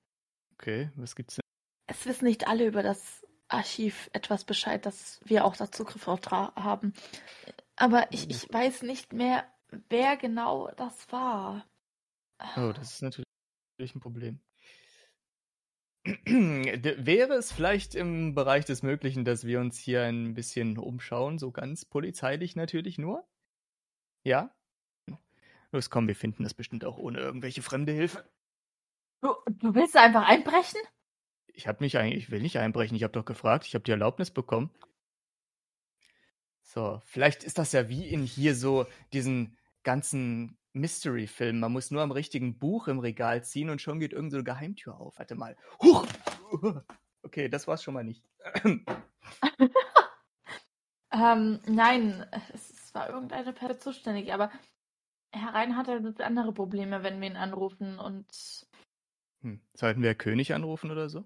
[0.54, 1.42] Okay, was gibt's denn?
[1.88, 6.20] Es wissen nicht alle über das Archiv etwas Bescheid, dass wir auch da Zugriff drauf
[6.20, 6.94] dra- haben.
[7.76, 9.46] Aber ich, ich weiß nicht mehr,
[9.90, 11.68] wer genau das war.
[12.58, 13.26] Oh, das ist natürlich
[13.80, 14.40] ein Problem.
[16.06, 21.52] Wäre es vielleicht im Bereich des Möglichen, dass wir uns hier ein bisschen umschauen, so
[21.52, 23.28] ganz polizeilich natürlich nur?
[24.24, 24.56] Ja?
[25.72, 28.30] Los, komm, wir finden das bestimmt auch ohne irgendwelche fremde Hilfe.
[29.22, 30.80] Du, du willst einfach einbrechen?
[31.48, 33.92] Ich habe mich eigentlich, ich will nicht einbrechen, ich habe doch gefragt, ich habe die
[33.92, 34.72] Erlaubnis bekommen.
[36.62, 41.60] So, vielleicht ist das ja wie in hier so diesen ganzen Mystery-Film.
[41.60, 44.60] Man muss nur am richtigen Buch im Regal ziehen und schon geht irgendeine so eine
[44.60, 45.18] Geheimtür auf.
[45.18, 45.56] Warte mal.
[45.82, 46.06] Huch!
[47.24, 48.24] Okay, das war's schon mal nicht.
[51.16, 54.52] Ähm, nein, es, es war irgendeine Person zuständig, aber
[55.36, 55.90] Herr Rein hat
[56.22, 58.26] andere Probleme, wenn wir ihn anrufen und
[59.42, 59.62] Hm.
[59.76, 61.24] Sollten wir König anrufen oder so?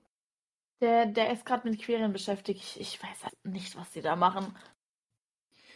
[0.81, 2.61] der, der ist gerade mit Querien beschäftigt.
[2.61, 4.55] Ich, ich weiß halt nicht, was sie da machen.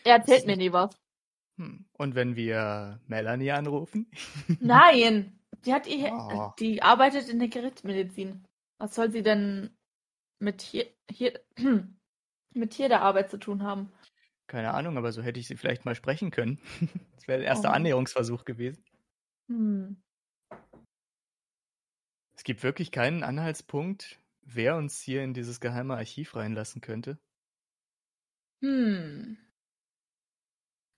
[0.03, 0.95] Er erzählt mir nie was.
[1.57, 1.85] Hm.
[1.93, 4.09] Und wenn wir Melanie anrufen?
[4.59, 6.51] Nein, die hat ihr, Oh.
[6.59, 8.45] die arbeitet in der Gerichtsmedizin.
[8.77, 9.75] Was soll sie denn
[10.39, 11.39] mit hier, hier,
[12.53, 13.91] mit hier der Arbeit zu tun haben?
[14.53, 16.59] Keine Ahnung, aber so hätte ich sie vielleicht mal sprechen können.
[17.15, 17.71] Das wäre der erste Oh.
[17.71, 18.85] Annäherungsversuch gewesen.
[19.47, 19.99] Hm.
[22.35, 27.17] Es gibt wirklich keinen Anhaltspunkt, wer uns hier in dieses geheime Archiv reinlassen könnte.
[28.61, 29.37] Hm.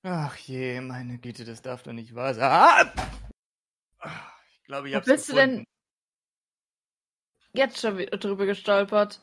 [0.03, 2.91] Ach je, meine Güte, das darf doch nicht wahr sein.
[3.99, 4.31] Ah!
[4.51, 5.57] Ich glaube, ich Wo hab's bist du gefunden.
[5.59, 5.65] denn
[7.53, 9.21] jetzt schon wieder drüber gestolpert?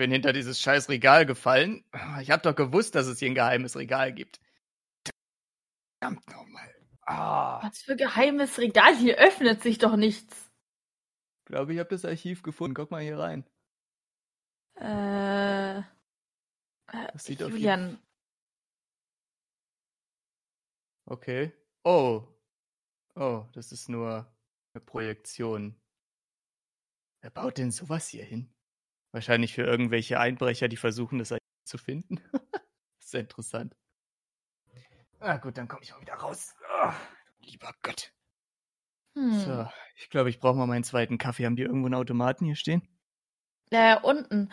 [0.00, 1.84] Ich bin hinter dieses scheiß Regal gefallen.
[2.22, 4.40] Ich hab doch gewusst, dass es hier ein geheimes Regal gibt.
[6.02, 6.74] Verdammt nochmal.
[7.02, 8.96] Ah, Was für geheimes Regal?
[8.96, 10.50] Hier öffnet sich doch nichts.
[11.40, 12.72] ich glaube, ich habe das Archiv gefunden.
[12.72, 13.44] Guck mal hier rein.
[14.76, 15.80] Äh.
[15.80, 15.82] äh,
[17.12, 17.98] Das sieht Julian,
[21.04, 21.52] Okay.
[21.84, 22.26] Oh.
[23.16, 24.34] Oh, das ist nur
[24.72, 25.78] eine Projektion.
[27.20, 28.50] Wer baut denn sowas hier hin?
[29.12, 32.20] Wahrscheinlich für irgendwelche Einbrecher, die versuchen, das zu finden.
[32.32, 32.40] das
[33.06, 33.76] ist ja interessant.
[35.18, 36.54] Ah, gut, dann komme ich mal wieder raus.
[36.80, 36.94] Ah,
[37.40, 38.12] lieber Gott.
[39.14, 39.38] hm.
[39.40, 41.44] So, ich glaube, ich brauche mal meinen zweiten Kaffee.
[41.44, 42.82] Haben die irgendwo einen Automaten hier stehen?
[43.70, 44.48] Äh, unten.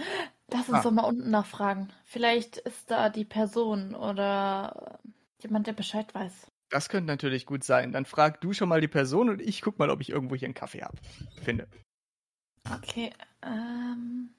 [0.52, 0.84] Lass uns Ah.
[0.84, 1.92] doch mal unten nachfragen.
[2.06, 5.00] Vielleicht ist da die Person oder
[5.42, 6.52] jemand, der Bescheid weiß.
[6.70, 7.92] Das könnte natürlich gut sein.
[7.94, 10.48] Dann frag du schon mal die Person und ich guck mal, ob ich irgendwo hier
[10.48, 10.98] einen Kaffee habe.
[11.42, 11.68] Finde.
[12.70, 14.34] Okay, ähm.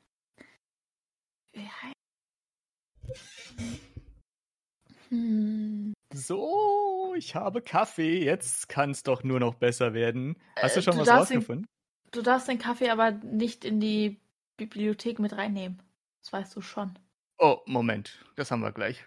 [5.08, 5.94] Hm.
[6.12, 8.22] So, ich habe Kaffee.
[8.24, 10.36] Jetzt kann es doch nur noch besser werden.
[10.56, 11.66] Hast du Äh, schon du was rausgefunden?
[12.10, 14.20] Du darfst den Kaffee aber nicht in die
[14.56, 15.82] Bibliothek mit reinnehmen.
[16.22, 16.98] Das weißt du schon.
[17.38, 18.24] Oh, Moment.
[18.36, 19.04] Das haben wir gleich.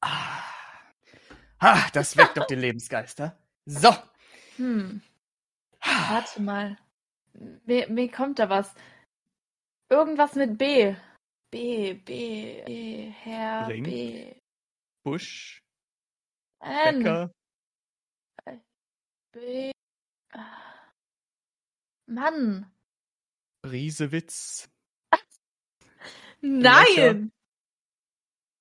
[0.00, 0.42] Ah,
[1.58, 3.38] ah das weckt doch den Lebensgeister.
[3.66, 3.94] So.
[4.56, 5.02] Hm.
[5.80, 6.76] Ah, Warte mal.
[7.66, 8.74] Mir, mir kommt da was.
[9.92, 10.96] Irgendwas mit B.
[11.50, 13.84] B, B, B, Herr Ring.
[13.84, 14.34] B.
[15.04, 15.62] Busch,
[16.60, 17.02] N.
[17.02, 17.30] Becker,
[19.32, 19.70] B.
[22.06, 22.72] Mann.
[23.60, 24.70] Briesewitz,
[26.40, 27.30] Nein.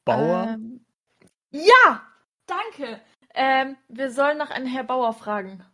[0.04, 0.50] Bauer.
[0.50, 0.86] Ähm,
[1.52, 2.14] ja,
[2.46, 3.02] danke.
[3.34, 5.66] Ähm, wir sollen nach einem Herr Bauer fragen.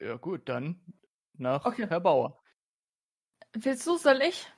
[0.00, 0.80] Ja, gut, dann
[1.34, 1.86] nach Okay.
[1.86, 2.42] Herr Bauer.
[3.52, 4.50] Willst du, soll ich?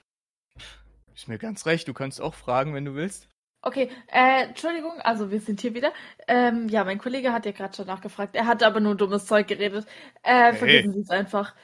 [1.18, 3.28] Ist mir ganz recht, du kannst auch fragen, wenn du willst.
[3.60, 5.92] Okay, äh, Entschuldigung, also wir sind hier wieder.
[6.28, 8.36] Ähm, ja, mein Kollege hat ja gerade schon nachgefragt.
[8.36, 9.84] Er hat aber nur dummes Zeug geredet.
[10.22, 10.58] Äh, Hey.
[10.58, 11.56] vergessen Sie es einfach.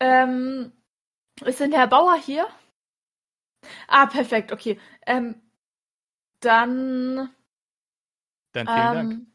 [0.00, 0.72] Ähm,
[1.44, 2.46] ist denn Herr Bauer hier?
[3.88, 4.78] Ah, perfekt, okay.
[5.06, 5.40] Ähm,
[6.40, 7.30] dann,
[8.52, 9.12] Dann vielen Dank.
[9.12, 9.32] ähm,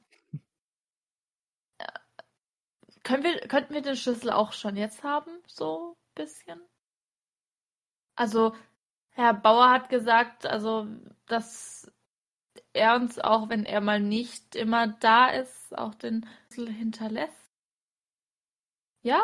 [1.80, 1.86] äh,
[3.04, 6.62] können wir, könnten wir den Schlüssel auch schon jetzt haben, so ein bisschen?
[8.16, 8.54] Also,
[9.12, 10.88] Herr Bauer hat gesagt, also,
[11.28, 11.92] dass
[12.74, 17.52] er uns auch, wenn er mal nicht immer da ist, auch den Schlüssel hinterlässt.
[19.04, 19.22] Ja?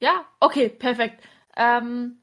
[0.00, 0.26] Ja?
[0.40, 1.22] Okay, perfekt.
[1.56, 2.22] Ähm,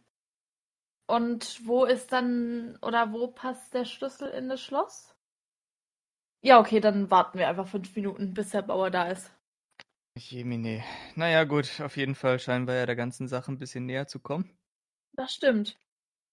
[1.07, 5.15] und wo ist dann, oder wo passt der Schlüssel in das Schloss?
[6.41, 9.31] Ja, okay, dann warten wir einfach fünf Minuten, bis Herr Bauer da ist.
[10.17, 10.83] Jemine.
[11.15, 14.19] Naja, gut, auf jeden Fall scheinen wir ja der ganzen Sache ein bisschen näher zu
[14.19, 14.57] kommen.
[15.13, 15.77] Das stimmt.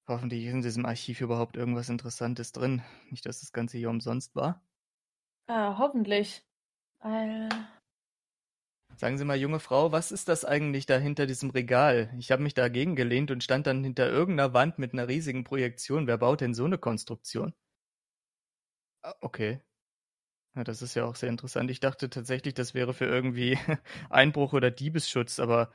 [0.06, 2.82] Hoffentlich ist in diesem Archiv überhaupt irgendwas Interessantes drin.
[3.10, 4.62] Nicht, dass das Ganze hier umsonst war.
[5.46, 6.44] Äh, hoffentlich.
[7.00, 7.48] Weil,
[8.96, 12.10] Sagen Sie mal, junge Frau, was ist das eigentlich da hinter diesem Regal?
[12.18, 16.06] Ich habe mich dagegen gelehnt und stand dann hinter irgendeiner Wand mit einer riesigen Projektion.
[16.06, 17.52] Wer baut denn so eine Konstruktion?
[19.02, 19.60] Ah, Okay.
[20.56, 21.70] Ja, das ist ja auch sehr interessant.
[21.70, 23.58] Ich dachte tatsächlich, das wäre für irgendwie
[24.10, 25.72] Einbruch oder Diebesschutz, aber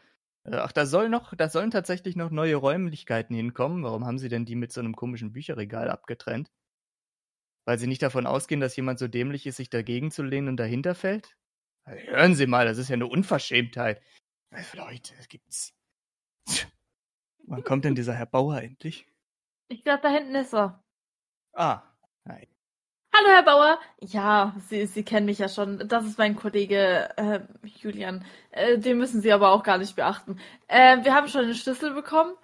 [0.51, 3.83] ach, da soll noch, da sollen tatsächlich noch neue Räumlichkeiten hinkommen.
[3.83, 6.51] Warum haben Sie denn die mit so einem komischen Bücherregal abgetrennt?
[7.65, 10.57] Weil Sie nicht davon ausgehen, dass jemand so dämlich ist, sich dagegen zu lehnen und
[10.57, 11.35] dahinter fällt?
[11.85, 14.01] Hören Sie mal, das ist ja eine Unverschämtheit.
[14.51, 15.73] Äh, Leute, das gibt's.
[17.45, 19.07] Wann kommt denn dieser Herr Bauer endlich?
[19.69, 20.83] ich glaube, da hinten ist er.
[21.53, 21.83] Ah.
[23.13, 23.79] Hallo, Herr Bauer.
[24.01, 25.87] Ja, Sie, Sie kennen mich ja schon.
[25.87, 28.23] Das ist mein Kollege äh, Julian.
[28.51, 30.39] Äh, den müssen Sie aber auch gar nicht beachten.
[30.67, 32.35] Äh, wir haben schon den Schlüssel bekommen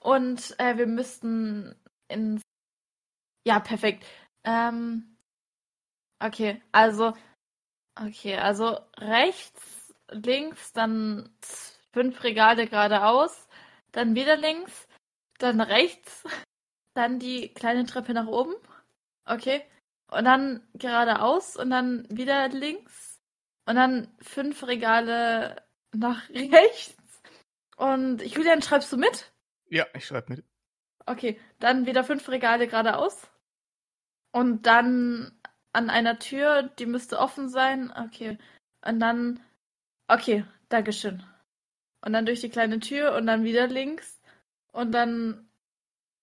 [0.00, 1.74] und äh, wir müssten
[2.08, 2.42] ins.
[3.46, 4.04] Ja, perfekt.
[4.44, 5.16] Ähm,
[6.20, 7.14] okay, also.
[8.00, 11.30] Okay, also rechts, links, dann
[11.92, 13.48] fünf Regale geradeaus,
[13.92, 14.88] dann wieder links,
[15.38, 16.24] dann rechts,
[16.94, 18.54] dann die kleine Treppe nach oben.
[19.26, 19.62] Okay.
[20.12, 23.20] Und dann geradeaus und dann wieder links.
[23.66, 27.22] Und dann fünf Regale nach rechts.
[27.76, 29.32] Und Julian, schreibst du mit?
[29.68, 30.44] Ja, ich schreibe mit.
[31.06, 33.26] Okay, dann wieder fünf Regale geradeaus.
[34.32, 35.32] Und dann
[35.72, 37.90] an einer Tür, die müsste offen sein.
[37.90, 38.38] Okay.
[38.84, 39.40] Und dann.
[40.08, 41.22] Okay, Dankeschön.
[42.04, 44.20] Und dann durch die kleine Tür und dann wieder links.
[44.72, 45.48] Und dann.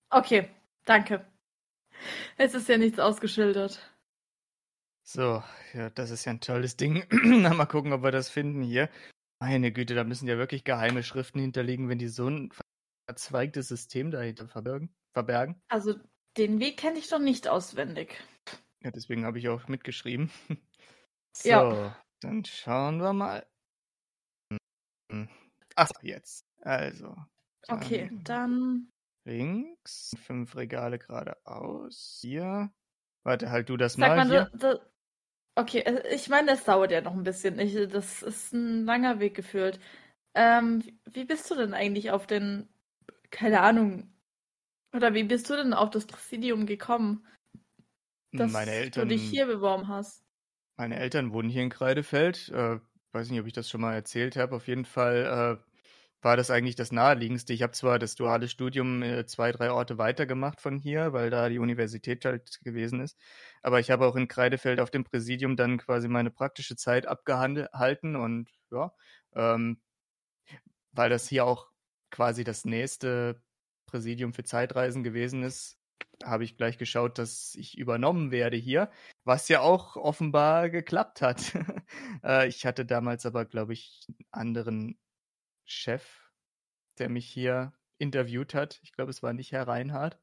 [0.09, 0.49] Okay,
[0.85, 1.25] danke.
[2.37, 3.79] Es ist ja nichts ausgeschildert.
[5.03, 7.03] So, ja, das ist ja ein tolles Ding.
[7.41, 8.89] Na, mal gucken, ob wir das finden hier.
[9.41, 12.51] Meine Güte, da müssen ja wirklich geheime Schriften hinterliegen, wenn die so ein
[13.09, 14.93] verzweigtes System dahinter verbergen.
[15.13, 15.61] verbergen.
[15.69, 15.95] Also,
[16.37, 18.21] den Weg kenne ich doch nicht auswendig.
[18.83, 20.29] Ja, deswegen habe ich auch mitgeschrieben.
[21.31, 21.95] So, Ja.
[22.21, 23.45] dann schauen wir mal.
[25.11, 25.29] Hm.
[25.75, 26.43] Ach, jetzt.
[26.61, 27.15] Also.
[27.67, 28.89] Okay, dann.
[29.29, 32.19] Links, fünf Regale geradeaus.
[32.21, 32.71] Hier.
[33.23, 34.79] Warte, halt du das Sag mal mal, da, da,
[35.55, 37.59] okay, äh, ich meine, das dauert ja noch ein bisschen.
[37.59, 39.79] Ich, das ist ein langer Weg geführt.
[40.35, 42.69] Ähm, wie bist du denn eigentlich auf den,
[43.29, 44.13] keine Ahnung,
[44.95, 47.25] oder wie bist du denn auf das Präsidium gekommen,
[48.31, 50.23] dass Meine du Eltern, dich hier beworben hast?
[50.77, 52.49] meine Eltern wohnen hier in Kreidefeld.
[52.49, 52.79] Äh,
[53.11, 54.55] weiß nicht, ob ich das schon mal erzählt habe.
[54.55, 55.68] Auf jeden Fall äh,
[56.21, 57.53] war das eigentlich das naheliegendste.
[57.53, 61.49] Ich habe zwar das duale Studium äh, zwei, drei Orte weitergemacht von hier, weil da
[61.49, 63.17] die Universität halt gewesen ist.
[63.61, 68.15] Aber ich habe auch in Kreidefeld auf dem Präsidium dann quasi meine praktische Zeit abgehalten
[68.15, 68.91] und ja,
[69.33, 69.79] ähm,
[70.91, 71.67] weil das hier auch
[72.11, 73.41] quasi das nächste
[73.85, 75.77] Präsidium für Zeitreisen gewesen ist,
[76.23, 78.91] habe ich gleich geschaut, dass ich übernommen werde hier,
[79.23, 81.53] was ja auch offenbar geklappt hat.
[82.23, 84.99] äh, ich hatte damals aber, glaube ich, einen anderen
[85.71, 86.31] Chef,
[86.97, 88.79] der mich hier interviewt hat.
[88.83, 90.19] Ich glaube, es war nicht Herr Reinhardt.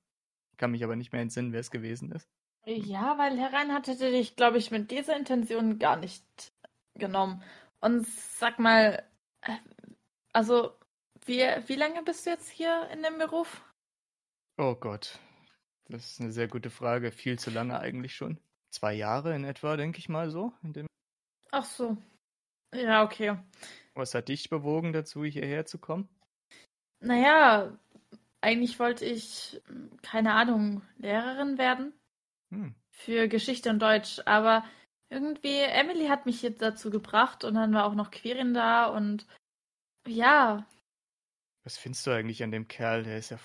[0.52, 2.28] Ich kann mich aber nicht mehr entsinnen, wer es gewesen ist.
[2.64, 6.24] Ja, weil Herr Reinhardt hätte dich, glaube ich, mit dieser Intention gar nicht
[6.94, 7.42] genommen.
[7.80, 9.04] Und sag mal,
[9.42, 9.56] äh,
[10.32, 10.72] also,
[11.26, 13.62] wie, wie lange bist du jetzt hier in dem Beruf?
[14.58, 15.20] Oh Gott,
[15.88, 17.12] das ist eine sehr gute Frage.
[17.12, 18.40] Viel zu lange eigentlich schon.
[18.70, 20.52] Zwei Jahre in etwa, denke ich mal so.
[21.52, 21.96] Ach so.
[22.74, 23.38] Ja, okay.
[23.96, 26.08] Was hat dich bewogen dazu, hierher zu kommen?
[27.00, 27.78] Naja,
[28.40, 29.60] eigentlich wollte ich,
[30.02, 31.92] keine Ahnung, Lehrerin werden
[32.50, 32.74] Hm.
[32.90, 34.64] für Geschichte und Deutsch, aber
[35.08, 39.26] irgendwie, Emily hat mich jetzt dazu gebracht und dann war auch noch Quirin da und
[40.06, 40.66] ja,
[41.64, 43.02] Was findest du eigentlich an dem Kerl?
[43.02, 43.38] Der ist ja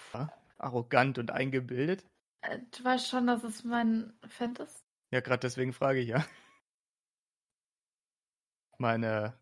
[0.57, 2.05] arrogant und eingebildet.
[2.41, 4.83] Äh, Du weißt schon, dass es mein Fan ist?
[5.11, 6.25] Ja, gerade deswegen frage ich ja.
[8.77, 9.37] Meine,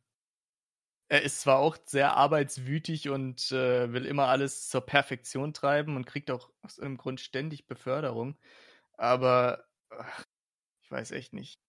[1.10, 6.06] er ist zwar auch sehr arbeitswütig und äh, will immer alles zur Perfektion treiben und
[6.06, 8.38] kriegt auch aus irgendeinem Grund ständig Beförderung,
[8.94, 10.24] aber ach,
[10.84, 11.60] ich weiß echt nicht.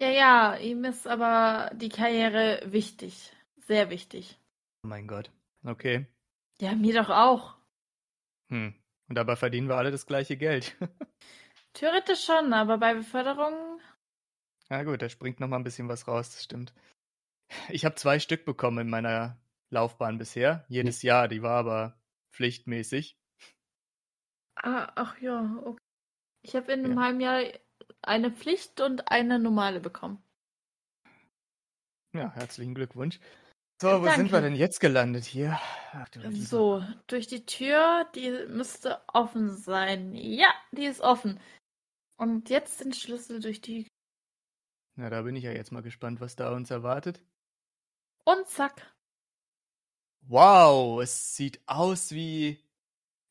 [0.00, 3.32] Ja, ja, ihm ist aber die Karriere wichtig.
[3.56, 4.38] Sehr wichtig.
[4.82, 5.30] Oh mein Gott.
[5.64, 6.06] Okay.
[6.60, 7.56] Ja, mir doch auch.
[8.50, 8.74] Hm.
[9.08, 10.76] Und dabei verdienen wir alle das gleiche Geld.
[11.74, 13.80] Theoretisch schon, aber bei Beförderung.
[14.68, 16.72] Na gut, da springt noch mal ein bisschen was raus, das stimmt.
[17.68, 19.38] Ich habe zwei Stück bekommen in meiner
[19.70, 22.00] Laufbahn bisher, jedes Jahr, die war aber
[22.32, 23.16] pflichtmäßig.
[24.56, 25.78] Ah, ach ja, okay.
[26.42, 27.02] Ich habe in einem Ja.
[27.04, 27.42] halben Jahr
[28.02, 30.22] eine Pflicht und eine normale bekommen.
[32.12, 33.20] Ja, herzlichen Glückwunsch.
[33.80, 34.42] So, wo sind wir Danke.
[34.42, 35.58] denn jetzt gelandet hier?
[35.92, 40.14] Ach, du So, durch die Tür, die müsste offen sein.
[40.14, 41.40] Ja, die ist offen.
[42.18, 43.86] Und jetzt den Schlüssel durch die.
[44.96, 47.22] Na, da bin ich ja jetzt mal gespannt, was da uns erwartet.
[48.24, 48.94] Und zack.
[50.22, 52.58] Wow, es sieht aus wie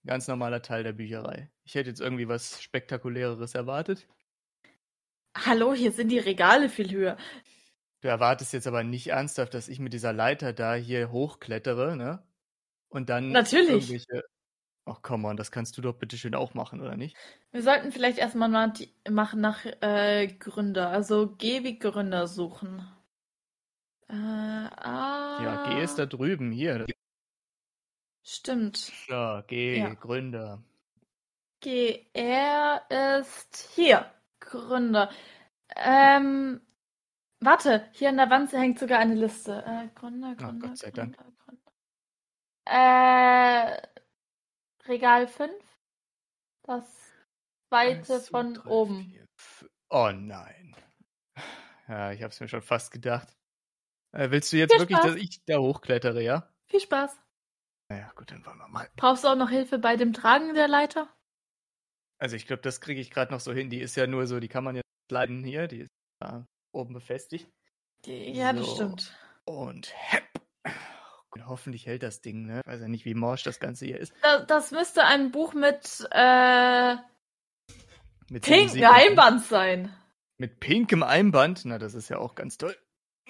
[0.04, 1.50] ein ganz normaler Teil der Bücherei.
[1.64, 4.08] Ich hätte jetzt irgendwie was Spektakuläreres erwartet.
[5.38, 7.18] Hallo, hier sind die Regale viel höher.
[8.02, 12.24] Du erwartest jetzt aber nicht ernsthaft, dass ich mit dieser Leiter da hier hochklettere, ne?
[12.88, 13.70] Und dann Natürlich.
[13.70, 14.24] irgendwelche.
[14.86, 17.16] Ach, come on, das kannst du doch bitte schön auch machen, oder nicht?
[17.52, 20.90] Wir sollten vielleicht erstmal machen nach äh, Gründer.
[20.90, 22.88] Also G wie Gründer suchen.
[24.10, 25.40] Äh, ah.
[25.44, 26.86] Ja, G ist da drüben, hier.
[28.24, 28.92] Stimmt.
[29.08, 29.94] Ja, G, Ja.
[29.94, 30.64] Gründer.
[31.62, 32.82] GR
[33.20, 34.12] ist hier.
[34.40, 35.12] Gründer.
[35.76, 36.62] Ähm,
[37.40, 39.64] warte, hier an der Wand hängt sogar eine Liste.
[39.66, 41.18] Äh, Gründer, Ah, Gründer, Gott sei Dank.
[41.18, 41.72] Gründer, Gründer.
[42.66, 43.88] Äh,
[44.88, 45.54] Regal 5.
[46.64, 46.86] Das
[47.70, 49.12] zweite Eins, von drei, oben.
[49.36, 50.76] vier, Oh nein.
[51.88, 53.36] Ja, ich hab's mir schon fast gedacht.
[54.12, 55.12] Äh, willst du jetzt Viel wirklich, Spaß.
[55.14, 56.50] dass ich da hochklettere, ja?
[56.68, 57.18] Viel Spaß.
[57.90, 58.90] Naja, gut, dann wollen wir mal.
[58.96, 61.08] Brauchst du auch noch Hilfe bei dem Tragen der Leiter?
[62.20, 63.70] Also ich glaube, das kriege ich gerade noch so hin.
[63.70, 65.68] Die ist ja nur so, die kann man jetzt leiden hier.
[65.68, 67.50] Die ist da oben befestigt.
[68.06, 68.76] Ja, das So.
[68.76, 69.18] stimmt.
[69.46, 70.24] Und hepp.
[71.32, 72.62] Gut, hoffentlich hält das Ding, ne?
[72.66, 74.14] Ich weiß ja nicht, wie morsch das Ganze hier ist.
[74.22, 76.96] Das, das müsste ein Buch mit äh,
[78.30, 78.88] Mit pinken 77.
[78.88, 79.96] Einband sein.
[80.38, 81.62] Mit pinkem Einband?
[81.66, 82.76] Na, das ist ja auch ganz toll.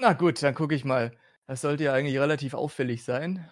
[0.01, 1.11] Na gut, dann gucke ich mal.
[1.45, 3.49] Das sollte ja eigentlich relativ auffällig sein.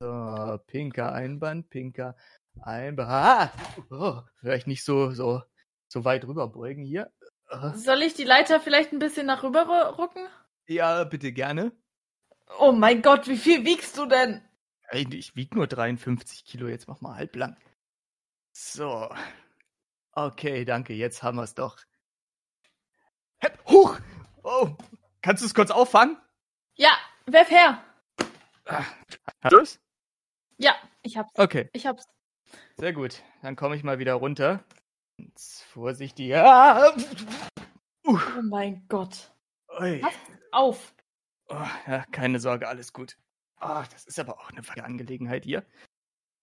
[0.00, 2.14] So, pinker Einband, pinker
[2.60, 3.10] Einband.
[3.10, 3.52] Ah!
[3.90, 5.42] Oh, vielleicht nicht so, so,
[5.88, 7.10] so weit rüberbeugen hier.
[7.74, 9.64] Soll ich die Leiter vielleicht ein bisschen nach rüber
[9.98, 10.28] rucken?
[10.68, 11.72] Ja, bitte gerne.
[12.60, 14.40] Oh mein Gott, wie viel wiegst du denn?
[14.92, 17.56] Ich wiege nur 53 Kilo, jetzt mach mal halblang.
[18.52, 19.12] So.
[20.12, 21.78] Okay, danke, jetzt haben wir es doch.
[23.66, 23.98] Hoch!
[24.44, 24.76] Oh,
[25.22, 26.16] kannst du es kurz auffangen?
[26.76, 26.90] Ja,
[27.26, 27.82] werf her.
[28.66, 29.80] Hast du es?
[30.58, 31.32] Ja, ich hab's.
[31.36, 32.06] Okay, Ich hab's.
[32.76, 33.22] sehr gut.
[33.42, 34.62] Dann komme ich mal wieder runter.
[35.16, 36.34] Jetzt vorsichtig.
[36.36, 36.92] Ah!
[38.06, 39.30] Uh, Oh mein Gott.
[39.80, 40.02] ui.
[40.02, 40.14] Was?
[40.52, 40.94] Auf.
[41.48, 43.16] Oh, ja, keine Sorge, alles gut.
[43.56, 45.64] Ah, das ist aber auch eine Angelegenheit hier.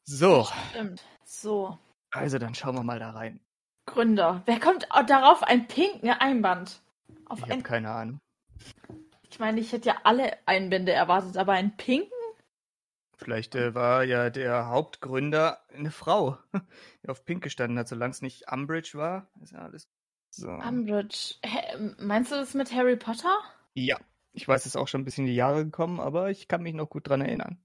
[0.04, 1.04] So, Stimmt.
[1.24, 1.80] So.
[2.12, 3.40] also dann schauen wir mal da rein.
[3.88, 4.42] Gründer.
[4.46, 6.82] Wer kommt au- darauf ein pinken Einband?
[7.28, 8.20] Auf Ich ein, habe keine Ahnung.
[9.30, 12.10] Ich meine, ich hätte ja alle Einbände erwartet, aber ein pinken?
[13.18, 16.38] Vielleicht äh, war ja der Hauptgründer eine Frau,
[17.04, 19.30] die auf Pink gestanden hat, solange es nicht Umbridge war.
[19.42, 19.88] Ist ja alles.
[20.30, 20.50] So.
[20.50, 21.36] Umbridge.
[21.44, 23.38] Hä, meinst du das mit Harry Potter?
[23.74, 23.98] ja,
[24.32, 26.62] ich weiß, es ist auch schon ein bisschen in die Jahre gekommen, aber ich kann
[26.62, 27.58] mich noch gut dran erinnern.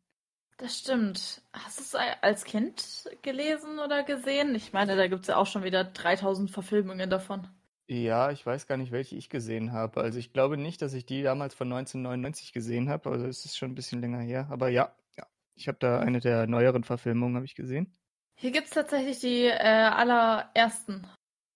[0.57, 1.43] Das stimmt.
[1.53, 4.55] Hast du es als Kind gelesen oder gesehen?
[4.55, 7.49] Ich meine, da gibt es ja auch schon wieder 3000 Verfilmungen davon.
[7.91, 10.01] Ja, ich weiß gar nicht, welche ich gesehen habe.
[10.01, 13.11] Also ich glaube nicht, dass ich die damals von 1999 gesehen habe.
[13.11, 14.47] Also es ist schon ein bisschen länger her.
[14.51, 15.27] Aber ja, ja.
[15.57, 17.93] Ich habe da eine der neueren Verfilmungen, habe ich gesehen.
[18.37, 21.05] Hier gibt es tatsächlich die äh, allerersten.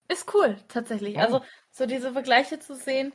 [0.09, 1.15] Ist cool, tatsächlich.
[1.15, 1.19] Oh.
[1.19, 1.41] Also,
[1.71, 3.13] so diese Vergleiche zu sehen,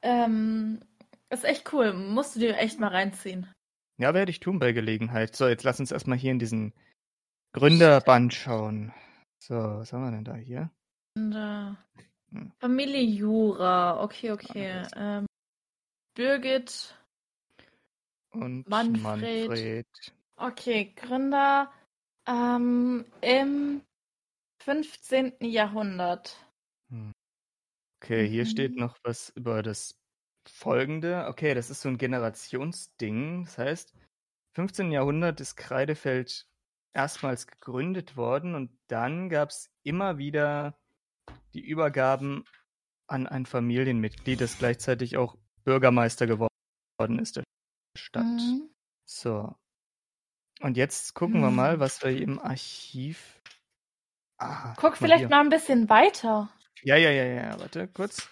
[0.00, 0.80] ähm,
[1.28, 1.92] ist echt cool.
[1.92, 3.52] Musst du dir echt mal reinziehen.
[3.98, 5.36] Ja, werde ich tun bei Gelegenheit.
[5.36, 6.72] So, jetzt lass uns erstmal hier in diesen
[7.52, 8.94] Gründerband schauen.
[9.38, 10.70] So, was haben wir denn da hier?
[11.18, 11.74] Und, äh,
[12.32, 12.52] Hm.
[12.60, 14.02] Familie Jura.
[14.02, 14.82] Okay, okay.
[14.96, 15.26] Ähm,
[16.14, 16.94] Birgit.
[18.30, 19.02] Und Manfred.
[19.02, 19.86] Manfred.
[20.36, 21.70] Okay, Gründer
[22.26, 23.82] ähm, im
[24.62, 25.34] 15.
[25.40, 26.36] Jahrhundert.
[28.02, 28.78] Okay, hier steht Mhm.
[28.80, 29.98] noch was über das
[30.48, 31.26] Folgende.
[31.28, 33.44] Okay, das ist so ein Generationsding.
[33.44, 33.94] Das heißt,
[34.54, 34.90] 15.
[34.90, 36.46] Jahrhundert ist Kreidefeld
[36.94, 40.78] erstmals gegründet worden und dann gab es immer wieder
[41.54, 42.44] die Übergaben
[43.06, 47.44] an ein Familienmitglied, das gleichzeitig auch Bürgermeister geworden ist der
[47.96, 48.24] Stadt.
[48.24, 48.70] Mhm.
[49.04, 49.54] So.
[50.60, 51.56] Und jetzt gucken wir Hm.
[51.56, 53.40] mal, was wir hier im Archiv.
[54.38, 55.28] Ah, Guck mal vielleicht hier.
[55.28, 56.50] mal ein bisschen weiter.
[56.82, 58.28] Ja, ja, ja, ja, warte, kurz.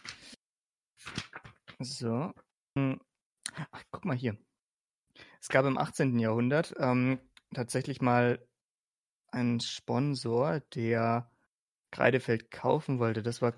[1.79, 2.33] So.
[2.77, 3.01] Hm.
[3.71, 4.37] Ach, guck mal hier.
[5.41, 6.19] Es gab im 18.
[6.19, 7.19] Jahrhundert ähm,
[7.55, 8.47] tatsächlich mal
[9.33, 11.31] einen Sponsor, der
[11.91, 13.23] Kreidefeld kaufen wollte.
[13.23, 13.55] Das war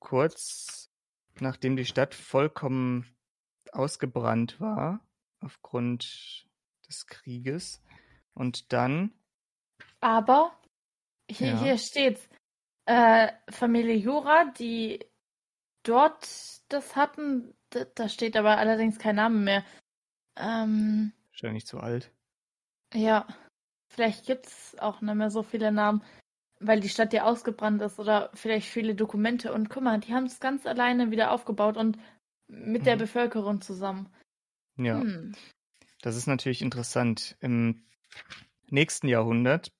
[0.00, 0.92] kurz
[1.40, 3.06] nachdem die Stadt vollkommen
[3.72, 5.00] ausgebrannt war
[5.40, 6.46] aufgrund
[6.88, 7.82] des Krieges.
[8.34, 9.12] Und dann,
[10.00, 10.56] Aber
[11.30, 11.62] hier, Ja.
[11.62, 12.28] hier steht's.
[12.84, 14.98] Äh, Familie Jura, die
[15.84, 16.28] dort
[16.68, 19.64] das hatten, da, da steht aber allerdings kein Name mehr.
[20.36, 22.10] Ähm, wahrscheinlich zu alt.
[22.92, 23.26] ja,
[23.88, 26.02] vielleicht gibt's auch nicht mehr so viele Namen,
[26.62, 29.52] weil die Stadt ja ausgebrannt ist oder vielleicht viele Dokumente.
[29.52, 31.98] Und guck mal, die haben es ganz alleine wieder aufgebaut und
[32.48, 33.00] mit der Mhm.
[33.00, 34.08] Bevölkerung zusammen.
[34.76, 35.00] Ja.
[35.00, 35.34] Hm.
[36.02, 37.36] Das ist natürlich interessant.
[37.40, 37.84] Im
[38.68, 39.72] nächsten Jahrhundert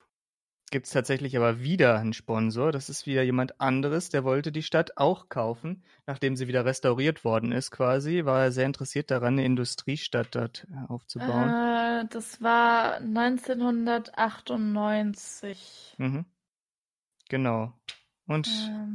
[0.71, 2.73] gibt es tatsächlich aber wieder einen Sponsor.
[2.73, 5.85] Das ist wieder jemand anderes, der wollte die Stadt auch kaufen.
[6.07, 10.67] Nachdem sie wieder restauriert worden ist quasi, war er sehr interessiert daran, eine Industriestadt dort
[10.71, 11.51] äh, aufzubauen.
[11.51, 15.95] Äh, das war 1998.
[15.99, 16.25] Mhm.
[17.33, 17.73] Genau.
[18.27, 18.95] Und Ähm,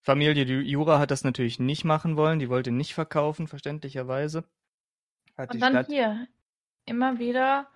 [0.00, 2.38] Familie Ju- Jura hat das natürlich nicht machen wollen.
[2.38, 4.44] Die wollte nicht verkaufen, verständlicherweise.
[5.36, 6.26] Hat und dann Stadt hier
[6.86, 7.70] immer wieder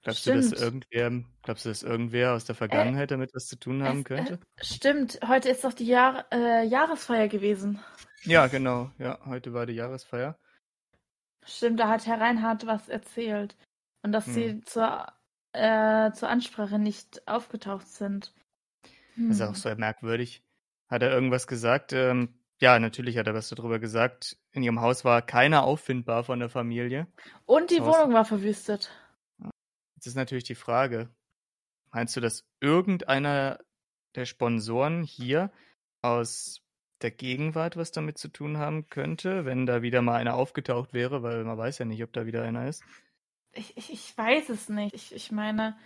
[0.03, 0.61] Glaubst du, dass Stimmt.
[0.91, 4.33] irgendwer, glaubst du, dass irgendwer aus der Vergangenheit damit was zu tun haben Es, könnte?
[4.57, 7.79] Äh, stimmt, heute ist doch die Jahr äh, Jahresfeier gewesen.
[8.23, 8.91] Ja, genau.
[8.97, 10.39] Ja, heute war die Jahresfeier.
[11.45, 13.55] Stimmt, da hat Herr Reinhardt was erzählt.
[14.03, 14.33] Und dass Hm.
[14.33, 15.05] sie zur,
[15.53, 18.33] äh, zur Ansprache nicht aufgetaucht sind.
[19.15, 19.49] Das ist Hm.
[19.49, 20.43] auch so merkwürdig.
[20.89, 21.93] Hat er irgendwas gesagt?
[21.93, 24.37] Ähm, ja, natürlich hat er was darüber gesagt.
[24.51, 27.07] In ihrem Haus war keiner auffindbar von der Familie.
[27.45, 28.91] Und die Das Haus- Wohnung war verwüstet.
[30.01, 31.13] Jetzt ist natürlich die Frage,
[31.91, 33.59] meinst du, dass irgendeiner
[34.15, 35.51] der Sponsoren hier
[36.01, 36.63] aus
[37.03, 41.21] der Gegenwart was damit zu tun haben könnte, wenn da wieder mal einer aufgetaucht wäre,
[41.21, 42.83] weil man weiß ja nicht, ob da wieder einer ist.
[43.51, 44.95] Ich, ich, ich weiß es nicht.
[44.95, 45.77] Ich, ich meine.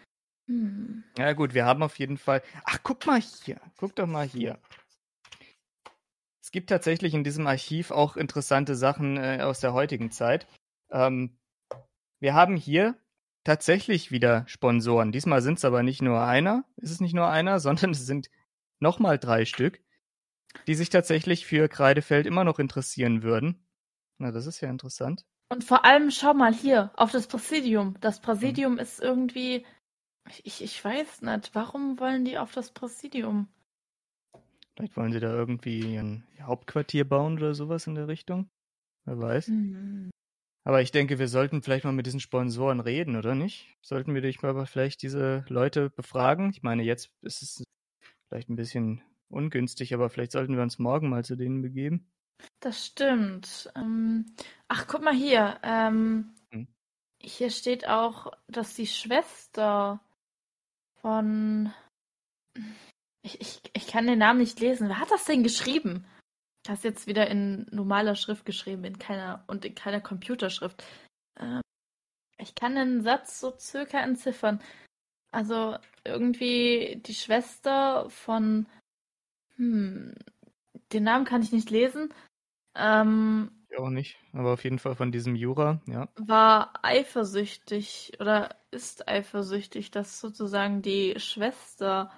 [0.48, 1.04] Hm.
[1.18, 2.42] Ja gut, wir haben auf jeden Fall.
[2.64, 3.60] Ach, guck mal hier.
[3.76, 4.58] Guck doch mal hier.
[6.42, 10.48] Es gibt tatsächlich in diesem Archiv auch interessante Sachen äh, aus der heutigen Zeit.
[10.90, 11.38] Ähm,
[12.22, 12.98] wir haben hier
[13.46, 15.14] tatsächlich wieder Sponsoren.
[15.14, 18.30] Diesmal sind es aber nicht nur einer, ist es nicht nur einer, sondern es sind
[18.82, 19.82] nochmal drei Stück,
[20.68, 23.66] die sich tatsächlich für Kreidefeld immer noch interessieren würden.
[24.20, 25.26] Na, das ist ja interessant.
[25.50, 27.96] Und vor allem schau mal hier auf das Präsidium.
[28.02, 28.24] Das Mhm.
[28.24, 29.66] Präsidium ist irgendwie.
[30.44, 31.54] Ich, ich weiß nicht.
[31.54, 33.48] Warum wollen die auf das Präsidium?
[34.76, 38.50] Vielleicht wollen sie da irgendwie ein Hauptquartier bauen oder sowas in der Richtung.
[39.06, 39.48] Wer weiß.
[39.48, 40.12] Hm.
[40.68, 43.78] Aber ich denke, wir sollten vielleicht mal mit diesen Sponsoren reden, oder nicht?
[43.82, 46.50] Sollten wir dich mal vielleicht diese Leute befragen?
[46.50, 47.64] Ich meine, jetzt ist es
[48.28, 52.12] vielleicht ein bisschen ungünstig, aber vielleicht sollten wir uns morgen mal zu denen begeben.
[52.62, 53.72] Das stimmt.
[53.76, 54.26] Ähm,
[54.68, 55.60] ach, guck mal hier.
[55.62, 56.68] Ähm, Hm.
[57.22, 60.02] hier steht auch, dass die Schwester
[61.02, 61.72] von.
[63.22, 64.90] Ich, ich, ich kann den Namen nicht lesen.
[64.90, 66.06] Wer hat das denn geschrieben?
[66.66, 70.84] Das ist jetzt wieder in normaler Schrift geschrieben, in keiner und in keiner Computerschrift.
[71.40, 71.62] Ähm,
[72.38, 74.60] ich kann den Satz so circa entziffern.
[75.32, 78.66] Also irgendwie die Schwester von.
[79.58, 80.16] Hm,
[80.92, 82.14] den Namen kann ich nicht lesen.
[82.76, 86.10] ähm, Ich auch nicht, aber auf jeden Fall von diesem Jura, ja.
[86.16, 92.12] war eifersüchtig oder ist eifersüchtig, dass sozusagen die Schwester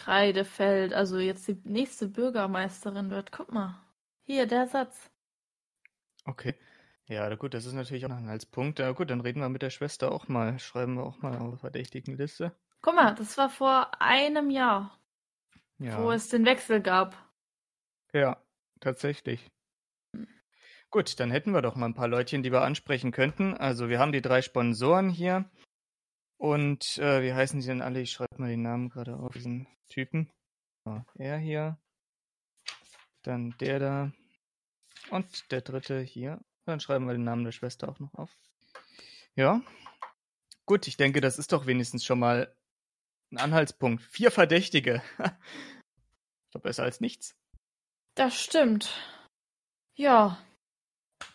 [0.00, 3.32] Kreidefeld, also jetzt die nächste Bürgermeisterin wird.
[3.32, 3.80] Guck mal,
[4.22, 5.10] hier der Satz.
[6.24, 6.54] Okay.
[7.08, 8.78] Ja, gut, das ist natürlich auch noch ein Anhaltspunkt.
[8.78, 10.58] Ja gut, dann reden wir mit der Schwester auch mal.
[10.58, 12.56] Schreiben wir auch mal auf verdächtigen Liste.
[12.82, 14.98] Guck mal, das war vor einem Jahr,
[15.94, 17.16] wo Ja, es den Wechsel gab.
[18.12, 18.36] ja,
[18.80, 19.50] tatsächlich.
[20.90, 23.54] Gut, dann hätten wir doch mal ein paar Leutchen, die wir ansprechen könnten.
[23.54, 25.48] Also wir haben die drei Sponsoren hier.
[26.40, 28.00] Und äh, wie heißen die denn alle?
[28.00, 30.30] Ich schreibe mal die Namen gerade auf diesen Typen.
[30.86, 31.78] So, er hier.
[33.20, 34.12] Dann der da.
[35.10, 36.40] Und der dritte hier.
[36.64, 38.34] Dann schreiben wir den Namen der Schwester auch noch auf.
[39.34, 39.60] Ja.
[40.64, 42.56] Gut, ich denke, das ist doch wenigstens schon mal
[43.30, 44.02] ein Anhaltspunkt.
[44.02, 45.02] Vier Verdächtige.
[46.52, 47.36] Doch besser als nichts.
[48.14, 48.96] Das stimmt.
[49.94, 50.42] Ja.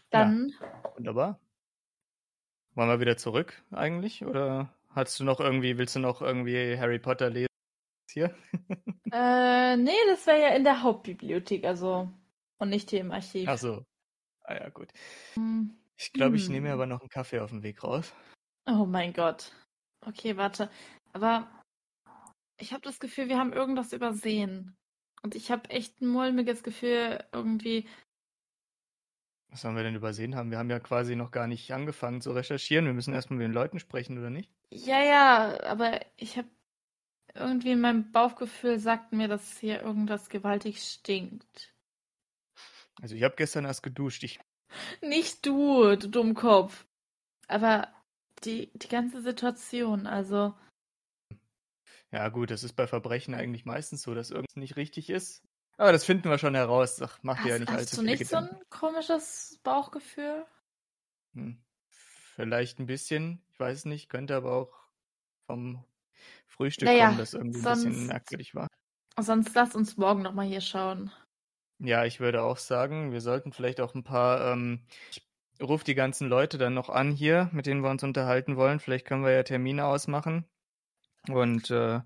[0.10, 0.56] Dann,
[0.96, 1.40] Wunderbar.
[2.74, 4.26] Wollen wir wieder zurück eigentlich?
[4.26, 7.48] Oder hast du noch irgendwie, willst du noch irgendwie Harry Potter lesen?
[8.12, 8.36] Hier?
[9.12, 12.10] äh, nee, das wäre ja in der Hauptbibliothek, also
[12.58, 13.48] und nicht hier im Archiv.
[13.50, 13.84] Ach so.
[14.44, 14.92] Ah ja, gut.
[15.36, 15.76] Hm.
[15.98, 16.74] Ich glaube, ich nehme mir Hm.
[16.74, 18.14] aber noch einen Kaffee auf dem Weg raus.
[18.68, 19.52] Oh mein Gott.
[20.06, 20.70] Okay, warte.
[21.14, 21.50] Aber
[22.58, 24.76] ich habe das Gefühl, wir haben irgendwas übersehen.
[25.24, 27.88] Und ich habe echt ein mulmiges Gefühl, irgendwie.
[29.56, 30.52] Was haben wir denn übersehen haben?
[30.52, 32.88] Wir haben ja quasi noch gar nicht angefangen zu recherchieren.
[32.88, 34.52] Wir müssen erstmal mit den Leuten sprechen, oder nicht?
[34.70, 36.50] Ja, ja, aber ich habe
[37.34, 41.74] irgendwie in meinem Bauchgefühl sagt mir, dass hier irgendwas gewaltig stinkt.
[43.02, 44.24] Also ich habe gestern erst geduscht.
[44.24, 44.42] Ich,
[45.02, 46.86] Nicht du, du Dummkopf.
[47.48, 47.88] Aber
[48.44, 50.54] die, die ganze Situation, also.
[52.12, 55.46] ja gut, das ist bei Verbrechen eigentlich meistens so, dass irgendwas nicht richtig ist.
[55.78, 57.02] Aber das finden wir schon heraus.
[57.02, 60.46] Ach, mach dir ja Hast, nicht hast allzu du viele nicht so ein komisches Bauchgefühl?
[61.34, 61.62] Hm.
[62.36, 64.74] Vielleicht ein bisschen, ich weiß nicht, könnte aber auch
[65.48, 65.84] vom
[66.48, 68.68] Frühstück Naja, kommen, das irgendwie ein bisschen sonst- merkwürdig war.
[69.20, 71.12] Sonst lass uns morgen nochmal hier schauen.
[71.80, 75.22] Ja, ich würde auch sagen, wir sollten vielleicht auch ein paar, ähm, ich
[75.62, 78.80] rufe die ganzen Leute dann noch an hier, mit denen wir uns unterhalten wollen.
[78.80, 80.46] Vielleicht können wir ja Termine ausmachen.
[81.30, 82.02] Und äh,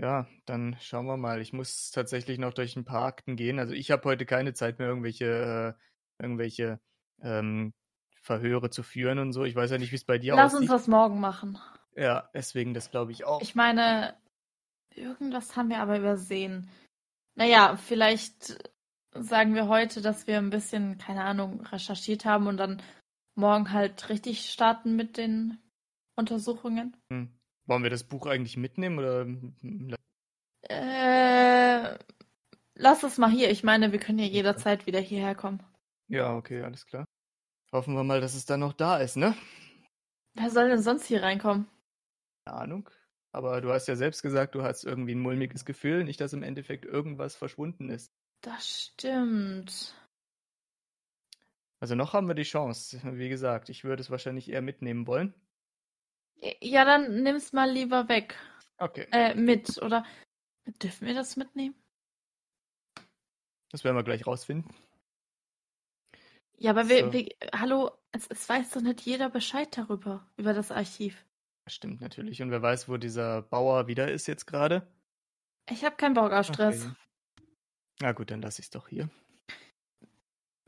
[0.00, 1.40] ja, dann schauen wir mal.
[1.40, 3.58] Ich muss tatsächlich noch durch ein paar Akten gehen.
[3.58, 5.76] Also ich habe heute keine Zeit mehr, irgendwelche,
[6.18, 6.80] äh, irgendwelche
[7.20, 7.72] ähm,
[8.22, 9.44] Verhöre zu führen und so.
[9.44, 10.70] Ich weiß ja nicht, wie es bei dir Lass uns aussieht.
[10.70, 11.58] das morgen machen.
[11.96, 13.42] Ja, deswegen das glaube ich auch.
[13.42, 14.14] Ich meine,
[14.94, 16.70] irgendwas haben wir aber übersehen.
[17.34, 18.58] Naja, vielleicht
[19.14, 22.82] sagen wir heute, dass wir ein bisschen, keine Ahnung, recherchiert haben und dann
[23.34, 25.58] morgen halt richtig starten mit den
[26.16, 26.96] Untersuchungen.
[27.10, 27.37] Hm.
[27.68, 29.94] Wollen wir das Buch eigentlich mitnehmen oder hm,
[30.62, 31.98] Äh,
[32.74, 33.50] lass es mal hier.
[33.50, 35.62] Ich meine, wir können ja jederzeit wieder hierher kommen.
[36.08, 37.04] Ja, okay, alles klar.
[37.70, 39.36] Hoffen wir mal, dass es dann noch da ist, ne?
[40.34, 41.68] Wer soll denn sonst hier reinkommen?
[42.46, 42.90] Keine Ahnung.
[43.32, 46.42] Aber du hast ja selbst gesagt, du hast irgendwie ein mulmiges Gefühl, nicht, dass im
[46.42, 48.10] Endeffekt irgendwas verschwunden ist.
[48.40, 49.94] Das stimmt.
[51.80, 52.98] Also noch haben wir die Chance.
[53.18, 55.34] Wie gesagt, ich würde es wahrscheinlich eher mitnehmen wollen.
[56.60, 58.36] Ja, dann nimm's mal lieber weg.
[58.78, 60.04] Okay, Äh, mit, oder?
[60.82, 61.74] Dürfen wir das mitnehmen?
[63.70, 64.72] das werden wir gleich rausfinden.
[66.56, 67.12] Ja, aber wir, So.
[67.12, 71.24] wir, hallo, es, es weiß doch nicht jeder Bescheid darüber, über das Archiv.
[71.64, 72.40] Das stimmt natürlich.
[72.40, 74.86] Und wer weiß, wo dieser Bauer wieder ist jetzt gerade?
[75.68, 76.86] Ich habe keinen Bauerstress.
[76.86, 76.94] Okay.
[78.00, 79.10] Na gut, dann lasse ich es doch hier.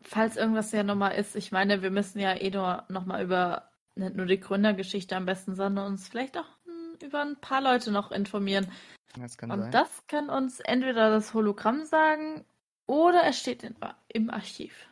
[0.02, 3.69] Falls irgendwas ja nochmal ist, ich meine, wir müssen ja eh nur nochmal über
[4.00, 7.92] nicht nur die Gründergeschichte am besten, sondern uns vielleicht auch hm, über ein paar Leute
[7.92, 8.70] noch informieren.
[9.18, 9.70] Das kann Und sein.
[9.70, 12.44] das kann uns entweder das Hologramm sagen
[12.86, 13.76] oder es steht in,
[14.08, 14.88] im Archiv.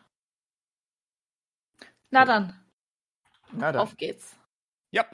[2.10, 2.58] Na dann,
[3.52, 3.82] Na dann.
[3.82, 4.36] auf geht's.
[4.92, 5.06] Ja,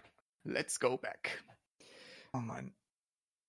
[0.44, 1.42] let's go back.
[2.32, 2.74] Oh Mann.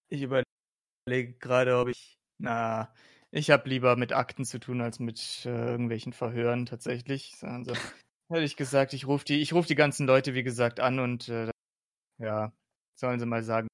[0.09, 2.17] Ich überlege gerade, ob ich.
[2.37, 2.93] Na,
[3.31, 7.35] ich habe lieber mit Akten zu tun als mit äh, irgendwelchen Verhören tatsächlich.
[7.41, 7.73] Also,
[8.29, 11.29] hätte ich gesagt, ich rufe die, ich ruf die ganzen Leute, wie gesagt, an und
[11.29, 11.49] äh,
[12.19, 12.51] ja,
[12.99, 13.67] sollen sie mal sagen,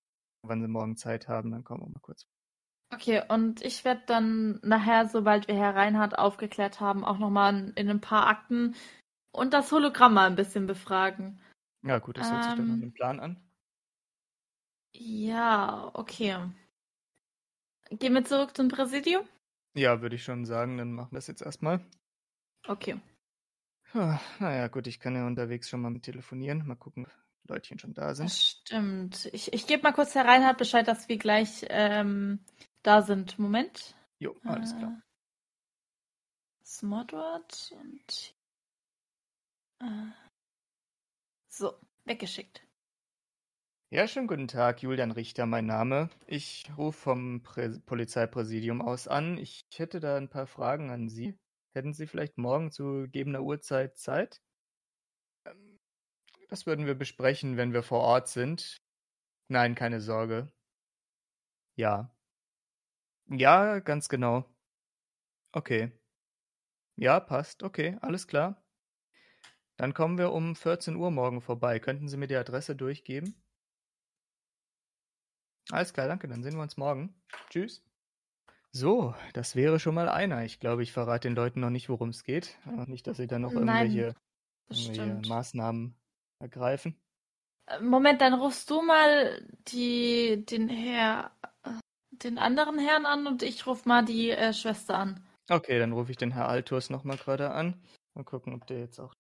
[0.46, 2.26] wann sie morgen Zeit haben, dann kommen wir mal kurz.
[2.94, 7.90] Okay, und ich werde dann nachher, sobald wir Herr Reinhardt aufgeklärt haben, auch nochmal in
[7.90, 8.76] ein paar Akten
[9.32, 11.40] und das Hologramm mal ein bisschen befragen.
[11.84, 12.74] Ja, gut, das hört sich dann Ähm.
[12.74, 13.42] einem Plan an.
[14.94, 16.38] Ja, okay.
[17.90, 19.26] Gehen wir zurück zum Präsidium?
[19.74, 21.86] Ja, würde ich schon sagen, dann machen wir das jetzt erstmal.
[22.68, 23.00] Okay.
[23.94, 26.66] Ah, Naja, gut, ich kann ja unterwegs schon mal mit telefonieren.
[26.66, 27.12] Mal gucken, ob
[27.44, 28.30] die Leutchen schon da sind.
[28.30, 29.30] Das stimmt.
[29.34, 32.40] Ich, ich gebe mal kurz Herr Reinhardt Bescheid, dass wir gleich ähm,
[32.84, 33.38] da sind.
[33.38, 33.96] Moment.
[34.20, 34.92] Jo, alles klar.
[34.98, 38.36] Äh, Smodward und
[39.82, 40.12] äh,
[41.50, 41.74] so,
[42.06, 42.64] weggeschickt.
[43.90, 46.10] Ja, schönen guten Tag, Julian Richter, mein Name.
[46.26, 49.38] Ich rufe vom Prä Polizeipräsidium aus an.
[49.38, 51.38] Ich hätte da ein paar Fragen an Sie.
[51.74, 54.42] Hätten Sie vielleicht morgen zu gegebener Uhrzeit Zeit?
[55.46, 55.80] Ähm,
[56.50, 58.82] Das würden wir besprechen, wenn wir vor Ort sind.
[59.50, 60.52] Nein, keine Sorge.
[61.76, 62.12] Ja.
[63.30, 64.46] Ja, ganz genau.
[65.56, 65.92] Okay.
[66.96, 67.64] Ja, passt.
[67.64, 68.64] Okay, alles klar.
[69.76, 71.78] Dann kommen wir um 14 Uhr morgen vorbei.
[71.82, 73.44] Könnten Sie mir die Adresse durchgeben?
[75.72, 76.28] Alles klar, danke.
[76.30, 77.22] Dann sehen wir uns morgen.
[77.50, 77.84] Tschüss.
[78.74, 80.46] So, das wäre schon mal einer.
[80.46, 82.58] Ich glaube, ich verrate den Leuten noch nicht, worum es geht.
[82.88, 84.16] Nicht, dass sie dann noch irgendwelche,
[84.70, 85.30] Das irgendwelche.
[85.30, 85.96] Maßnahmen
[86.40, 86.96] ergreifen.
[87.68, 91.32] Äh, Moment, dann rufst du mal die, den Herr,
[92.12, 95.28] den anderen Herrn an und ich ruf mal die äh, Schwester an.
[95.50, 97.82] Okay, dann rufe ich den Herr Altus nochmal gerade an.
[98.14, 99.14] Mal gucken, ob der jetzt auch.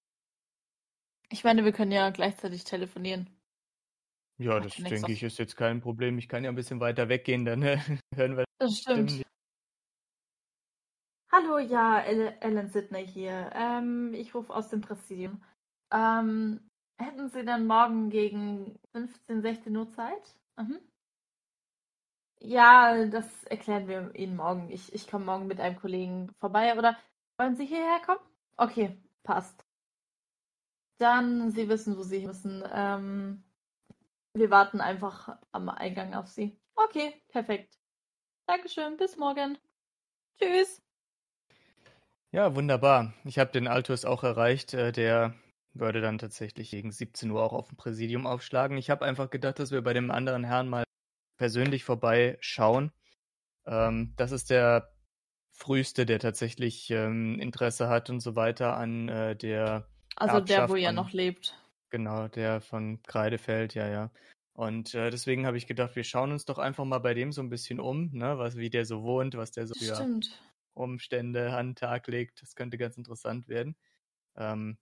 [1.30, 3.30] Ich meine, wir können ja gleichzeitig telefonieren.
[4.38, 6.18] Ja, Macht das denke ich ist jetzt kein Problem.
[6.18, 7.78] Ich kann ja ein bisschen weiter weggehen, dann äh,
[8.16, 9.12] hören wir Das stimmt.
[9.12, 9.26] Stimmt.
[11.32, 13.50] Hallo, ja, El- Ellen Sidney hier.
[13.54, 15.42] Ähm, ich rufe aus dem Präsidium.
[15.92, 16.60] Ähm,
[16.98, 20.36] hätten Sie dann morgen gegen 15, 16 Uhr Zeit?
[20.58, 20.80] Mhm.
[22.42, 24.70] Ja, das erklären wir Ihnen morgen.
[24.70, 26.78] Ich, ich komme morgen mit einem Kollegen vorbei.
[26.78, 26.98] Oder
[27.38, 28.20] wollen Sie hierher kommen?
[28.58, 29.64] Okay, passt.
[31.00, 32.64] Dann, Sie wissen, wo Sie müssen.
[32.72, 33.44] Ähm,
[34.34, 36.60] wir warten einfach am Eingang auf Sie.
[36.76, 37.78] Okay, perfekt.
[38.48, 39.58] Dankeschön, bis morgen.
[40.40, 40.82] Tschüss.
[42.32, 43.14] Ja, wunderbar.
[43.26, 44.74] Ich habe den Altus auch erreicht.
[44.74, 45.36] Äh, der
[45.74, 48.78] würde dann tatsächlich gegen 17 Uhr auch auf dem Präsidium aufschlagen.
[48.78, 50.84] Ich habe einfach gedacht, dass wir bei dem anderen Herrn mal
[51.38, 52.92] persönlich vorbeischauen.
[53.66, 54.92] Ähm, das ist der
[55.54, 60.76] früheste, der tatsächlich ähm, Interesse hat und so weiter an äh, der, Also der, wo
[60.76, 61.58] Erbschaft ihr an- noch lebt.
[61.92, 64.12] genau, der von Kreidefeld, ja, ja.
[64.54, 67.42] Und äh, deswegen habe ich gedacht, wir schauen uns doch einfach mal bei dem so
[67.42, 70.40] ein bisschen um, ne, was, wie der so wohnt, was der so für Stimmt.
[70.74, 72.42] Umstände an den Tag legt.
[72.42, 73.76] Das könnte ganz interessant werden.
[74.36, 74.78] Ähm,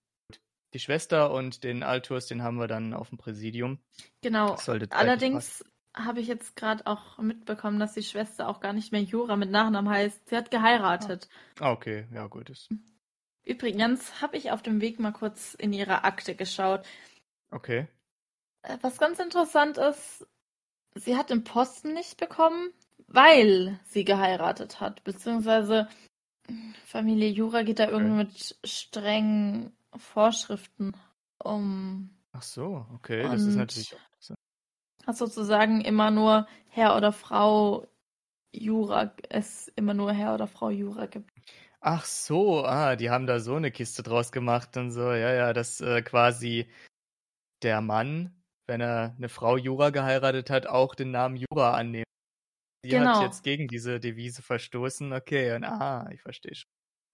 [0.73, 3.79] die Schwester und den Altus, den haben wir dann auf dem Präsidium.
[4.21, 4.55] Genau.
[4.91, 5.65] Allerdings
[5.95, 9.49] habe ich jetzt gerade auch mitbekommen, dass die Schwester auch gar nicht mehr Jura mit
[9.49, 10.29] Nachnamen heißt.
[10.29, 11.27] Sie hat geheiratet.
[11.59, 12.49] Ah, okay, ja gut.
[12.49, 12.67] Das,
[13.43, 16.85] Übrigens habe ich auf dem Weg mal kurz in ihre Akte geschaut.
[17.49, 17.87] okay.
[18.61, 20.27] Äh, Was ganz interessant ist,
[20.93, 22.71] sie hat den Posten nicht bekommen,
[23.11, 25.03] weil sie geheiratet hat.
[25.03, 25.87] Beziehungsweise
[26.85, 30.95] Familie Jura geht da irgendwie mit strengen Vorschriften
[31.43, 32.09] um.
[32.31, 33.23] Ach so, okay.
[33.23, 33.95] Das ist natürlich.
[35.05, 37.87] Hat sozusagen immer nur Herr oder Frau
[38.51, 41.31] Jura, es immer nur Herr oder Frau Jura gibt.
[41.81, 45.11] Ach so, ah, die haben da so eine Kiste draus gemacht und so.
[45.11, 46.69] Ja, ja, dass äh, quasi
[47.63, 48.33] der Mann,
[48.67, 52.08] wenn er eine Frau Jura geheiratet hat, auch den Namen Jura annehmen.
[52.83, 53.15] Sie Genau.
[53.15, 55.11] hat jetzt gegen diese Devise verstoßen.
[55.13, 56.69] Okay, und, ah, ich verstehe schon.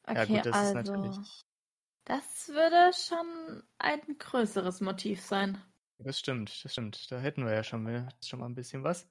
[0.07, 1.43] Okay, ja, gut, das also, ist natürlich.
[2.05, 5.59] das würde schon ein größeres Motiv sein.
[5.97, 7.09] Das stimmt, das stimmt.
[7.11, 9.07] Da hätten wir ja schon, mal- schon mal ein bisschen was.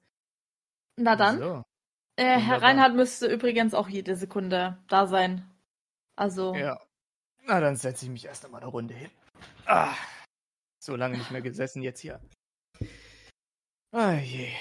[0.97, 1.63] Na dann, So,
[2.15, 2.61] äh, Herr.
[2.61, 5.49] Reinhardt müsste übrigens auch jede Sekunde da sein.
[6.15, 6.79] Also, ja.
[7.43, 9.11] Na, dann setze ich mich erst einmal eine Runde hin.
[9.65, 9.93] Ah,
[10.79, 12.21] so lange nicht mehr gesessen jetzt hier.
[13.91, 14.53] Ah je.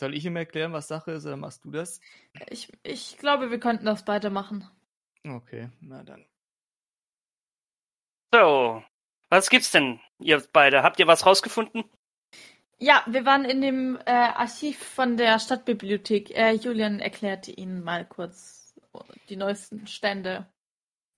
[0.00, 2.00] Soll ich ihm erklären, was Sache ist, oder machst du das?
[2.48, 4.66] ich, ich glaube, wir könnten das beide machen.
[5.28, 6.24] Okay, na dann.
[8.32, 8.82] So,
[9.28, 10.82] was gibt's denn, ihr beide?
[10.82, 11.84] Habt ihr was rausgefunden?
[12.78, 16.30] Ja, wir waren in dem äh, Archiv von der Stadtbibliothek.
[16.30, 18.74] Äh, Julian erklärte Ihnen mal kurz
[19.28, 20.50] die neuesten Stände.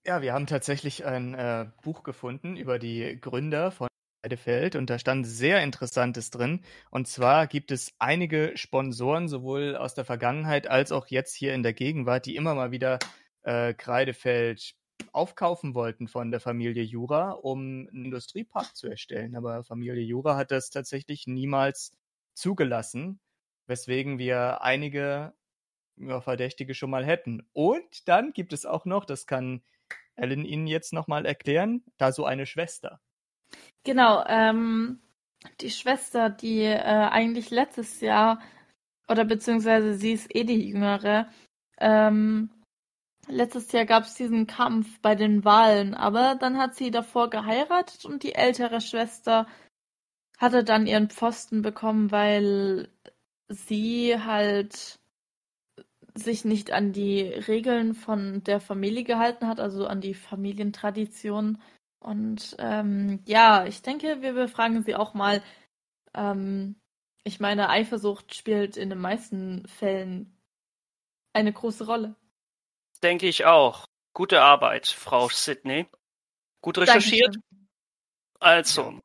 [0.05, 3.87] Ja, wir haben tatsächlich ein äh, Buch gefunden über die Gründer von
[4.25, 6.61] Heidefeld und da stand sehr Interessantes drin.
[6.91, 11.65] Und zwar gibt es einige Sponsoren, sowohl aus der Vergangenheit als auch jetzt hier in
[11.65, 13.01] der Gegenwart, die immer mal wieder
[13.43, 14.75] äh, Kreidefeld
[15.13, 19.35] aufkaufen wollten von der Familie Jura, um einen Industriepark zu erstellen.
[19.35, 21.93] Aber Familie Jura hat das tatsächlich niemals
[22.35, 23.19] zugelassen,
[23.67, 25.33] weswegen wir einige
[25.97, 27.43] ja, Verdächtige schon mal hätten.
[27.53, 29.63] Und dann gibt es auch noch, das kann
[30.15, 33.01] Ellen Ihnen jetzt nochmal erklären, da so eine Schwester.
[33.85, 35.01] Genau, ähm,
[35.61, 38.41] die Schwester, die äh, eigentlich letztes Jahr,
[39.09, 41.29] oder beziehungsweise sie ist eh die Jüngere,
[41.79, 42.51] ähm,
[43.29, 48.05] letztes Jahr gab es diesen Kampf bei den Wahlen, aber dann hat sie davor geheiratet
[48.05, 49.47] und die ältere Schwester
[50.39, 52.89] hatte dann ihren Pfosten bekommen, weil
[53.49, 54.99] sie halt
[56.15, 61.59] sich nicht an die Regeln von der Familie gehalten hat, also an die Familientradition.
[62.03, 65.43] Und ähm, ja, ich denke, wir befragen sie auch mal.
[66.15, 66.77] Ähm,
[67.25, 70.37] ich meine, Eifersucht spielt in den meisten Fällen
[71.33, 72.17] eine große Rolle.
[73.03, 73.87] Denke ich auch.
[74.15, 75.87] Gute Arbeit, Frau Sidney.
[76.61, 77.37] Gut recherchiert.
[77.37, 77.69] Dankeschön.
[78.41, 79.01] Also.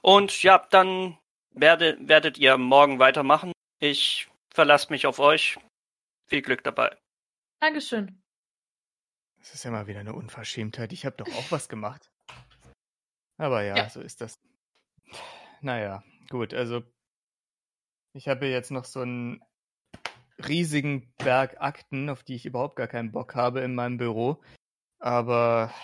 [0.00, 1.18] Und ja, dann
[1.50, 3.52] werde, werdet ihr morgen weitermachen.
[3.80, 5.58] Ich verlasse mich auf euch.
[6.26, 6.96] Viel Glück dabei.
[7.60, 8.23] Dankeschön.
[9.44, 10.90] Das ist ja mal wieder eine Unverschämtheit.
[10.94, 12.10] Ich habe doch auch was gemacht.
[13.36, 13.88] Aber ja, Ja.
[13.90, 14.40] so ist das.
[15.60, 16.82] Naja, gut, also
[18.14, 19.42] ich habe jetzt noch so einen
[20.48, 24.42] riesigen Berg Akten, auf die ich überhaupt gar keinen Bock habe in meinem Büro.
[24.98, 25.74] Aber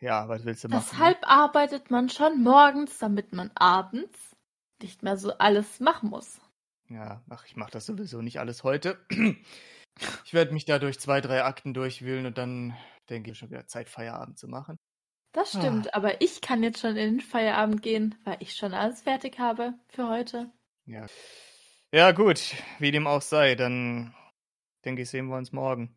[0.00, 0.80] ja, was willst du machen?
[0.80, 0.90] ne?
[0.90, 4.34] Deshalb arbeitet man schon morgens, damit man abends
[4.80, 6.40] nicht mehr so alles machen muss.
[6.88, 8.98] Ja, ach, ich mache das sowieso nicht alles heute.
[10.24, 12.76] Ich werde mich da durch zwei, drei Akten durchwühlen und dann
[13.10, 14.78] denke ich schon wieder Zeit, Feierabend zu machen.
[15.32, 15.58] Das Ah.
[15.58, 19.38] stimmt, aber ich kann jetzt schon in den Feierabend gehen, weil ich schon alles fertig
[19.38, 20.52] habe für heute.
[20.86, 21.06] Ja.
[21.92, 24.14] Ja, gut, wie dem auch sei, dann
[24.84, 25.96] denke ich, sehen wir uns morgen.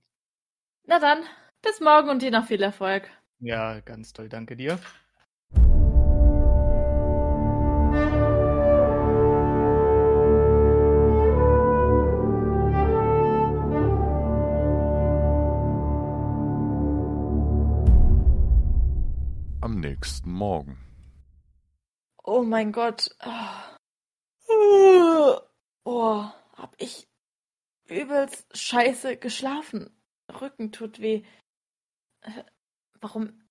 [0.86, 1.24] Na dann,
[1.64, 3.10] bis morgen und dir noch viel Erfolg.
[3.40, 4.80] Ja, ganz toll, danke dir.
[19.82, 20.78] Nächsten Morgen.
[22.24, 23.10] Oh mein Gott.
[25.84, 26.24] Oh,
[26.58, 27.08] hab ich
[27.88, 29.96] übelst scheiße geschlafen.
[30.30, 31.24] Rücken tut weh.
[32.22, 32.44] Äh,
[33.02, 33.42] Warum?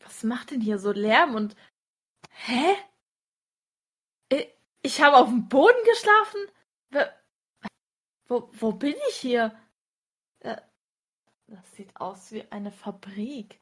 [0.00, 1.56] Was macht denn hier so Lärm und.
[2.30, 2.76] Hä?
[4.82, 6.40] Ich, habe auf dem Boden geschlafen?
[8.28, 9.58] Wo, wo bin ich hier?
[10.40, 10.60] Äh,
[11.46, 13.60] Das sieht aus wie eine Fabrik.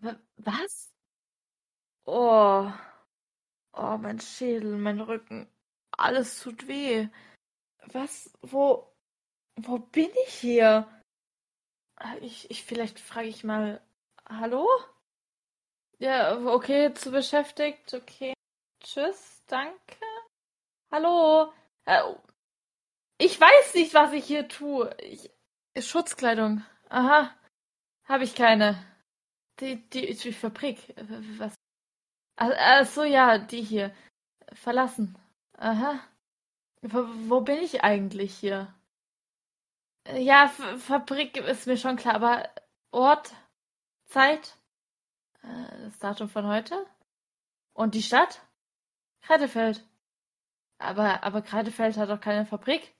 [0.00, 0.89] Wa- Was?
[2.06, 2.70] Oh.
[3.72, 5.48] Oh, mein Schädel, mein Rücken.
[5.96, 7.08] Alles tut weh.
[7.92, 8.32] Was?
[8.42, 8.92] Wo?
[9.56, 10.88] Wo bin ich hier?
[11.96, 13.80] Ah, Ich, ich, vielleicht frage ich mal.
[14.28, 14.66] Hallo?
[15.98, 17.92] Ja, okay, zu beschäftigt.
[17.94, 18.32] Okay.
[18.82, 20.00] Tschüss, danke.
[20.90, 21.52] Hallo?
[21.84, 22.02] Äh,
[23.18, 24.94] Ich weiß nicht, was ich hier tue.
[24.98, 25.30] Ich,
[25.78, 26.64] Schutzkleidung.
[26.88, 27.34] Aha.
[28.04, 28.82] Habe ich keine.
[29.60, 30.88] Die, die, die Fabrik.
[30.96, 31.04] Äh,
[31.38, 31.54] Was?
[32.42, 33.94] Ach, ach so, ja, die hier.
[34.54, 35.16] Verlassen.
[35.58, 36.00] Aha.
[36.82, 38.74] Wo, wo bin ich eigentlich hier?
[40.14, 42.48] Ja, F Fabrik ist mir schon klar, aber
[42.92, 43.34] Ort,
[44.06, 44.56] Zeit,
[45.42, 46.86] äh, das Datum von heute
[47.74, 48.40] und die Stadt?
[49.22, 49.84] Kreidefeld.
[50.78, 52.94] Aber, aber Kreidefeld hat doch keine Fabrik.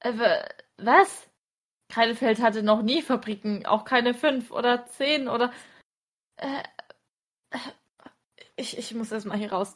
[0.00, 1.28] Äh, wa- was?
[1.90, 5.52] Kreidefeld hatte noch nie Fabriken, auch keine fünf oder zehn oder.
[6.36, 6.62] Äh,
[8.56, 9.74] ich, ich muss erst mal hier raus.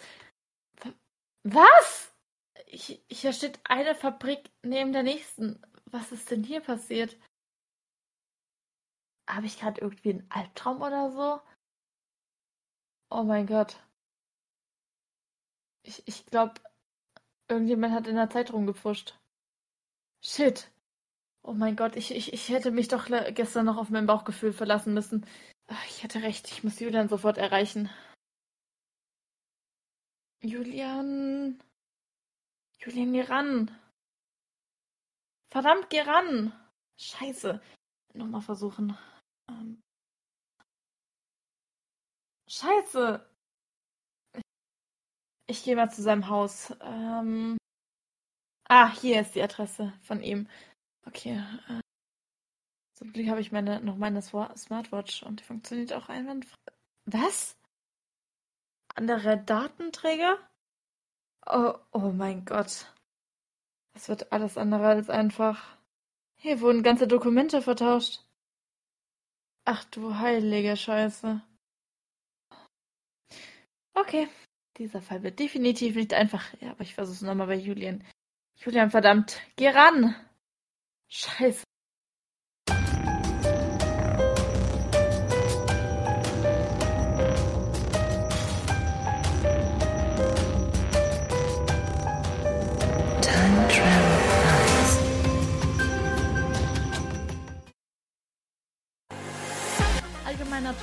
[0.83, 0.93] Wa-
[1.45, 2.12] Was?
[2.66, 5.61] Hier steht eine Fabrik neben der nächsten.
[5.87, 7.18] Was ist denn hier passiert?
[9.29, 11.41] Habe ich gerade irgendwie einen Albtraum oder so?
[13.11, 13.77] Oh mein Gott.
[15.85, 16.55] Ich, ich glaube,
[17.49, 19.18] irgendjemand hat in der Zeit rumgepfuscht.
[20.25, 20.70] Shit.
[21.43, 24.95] Oh mein Gott, ich, ich, ich hätte mich doch gestern noch auf mein Bauchgefühl verlassen
[24.95, 25.27] müssen.
[25.87, 27.91] Ich hatte recht, ich muss Julian sofort erreichen.
[30.43, 31.62] Julian.
[32.79, 33.70] Julian, geh ran.
[35.51, 36.53] Verdammt, geh ran.
[36.99, 37.61] Scheiße.
[38.14, 38.97] Nochmal versuchen.
[39.49, 39.81] Ähm.
[42.49, 43.25] Scheiße.
[45.47, 46.73] Ich gehe mal zu seinem Haus.
[46.81, 47.57] Ähm.
[48.68, 50.49] Ah, hier ist die Adresse von ihm.
[51.07, 51.43] Okay.
[51.68, 51.82] Äh.
[53.03, 56.57] Zum Glück habe ich meine, noch meine Smartwatch und die funktioniert auch einwandfrei.
[57.05, 57.59] Was?
[58.94, 60.38] Anderer Datenträger?
[61.44, 62.94] Oh, oh mein Gott.
[63.92, 65.76] Das wird alles andere als einfach.
[66.36, 68.24] Hier wurden ganze Dokumente vertauscht.
[69.64, 71.42] Ach du heilige Scheiße.
[73.94, 74.28] Okay.
[74.78, 76.55] Dieser Fall wird definitiv nicht einfach.
[76.61, 78.07] Ja, aber ich versuch's nochmal bei Julian.
[78.59, 79.42] Julian, verdammt.
[79.57, 80.14] Geh ran.
[81.09, 81.64] Scheiße.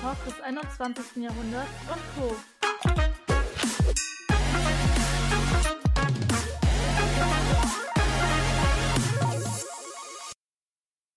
[0.01, 1.23] Talk des 21.
[1.23, 2.35] Jahrhunderts und Co.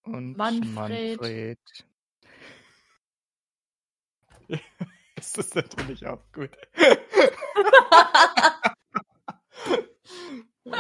[0.05, 1.21] und Manfred.
[1.21, 1.59] Manfred.
[5.17, 6.51] das ist natürlich auch gut.
[10.65, 10.71] oh.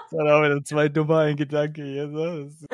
[0.00, 2.10] Das war auch wieder zwei dumme ein Gedanke hier.
[2.10, 2.44] So.
[2.44, 2.66] Das ist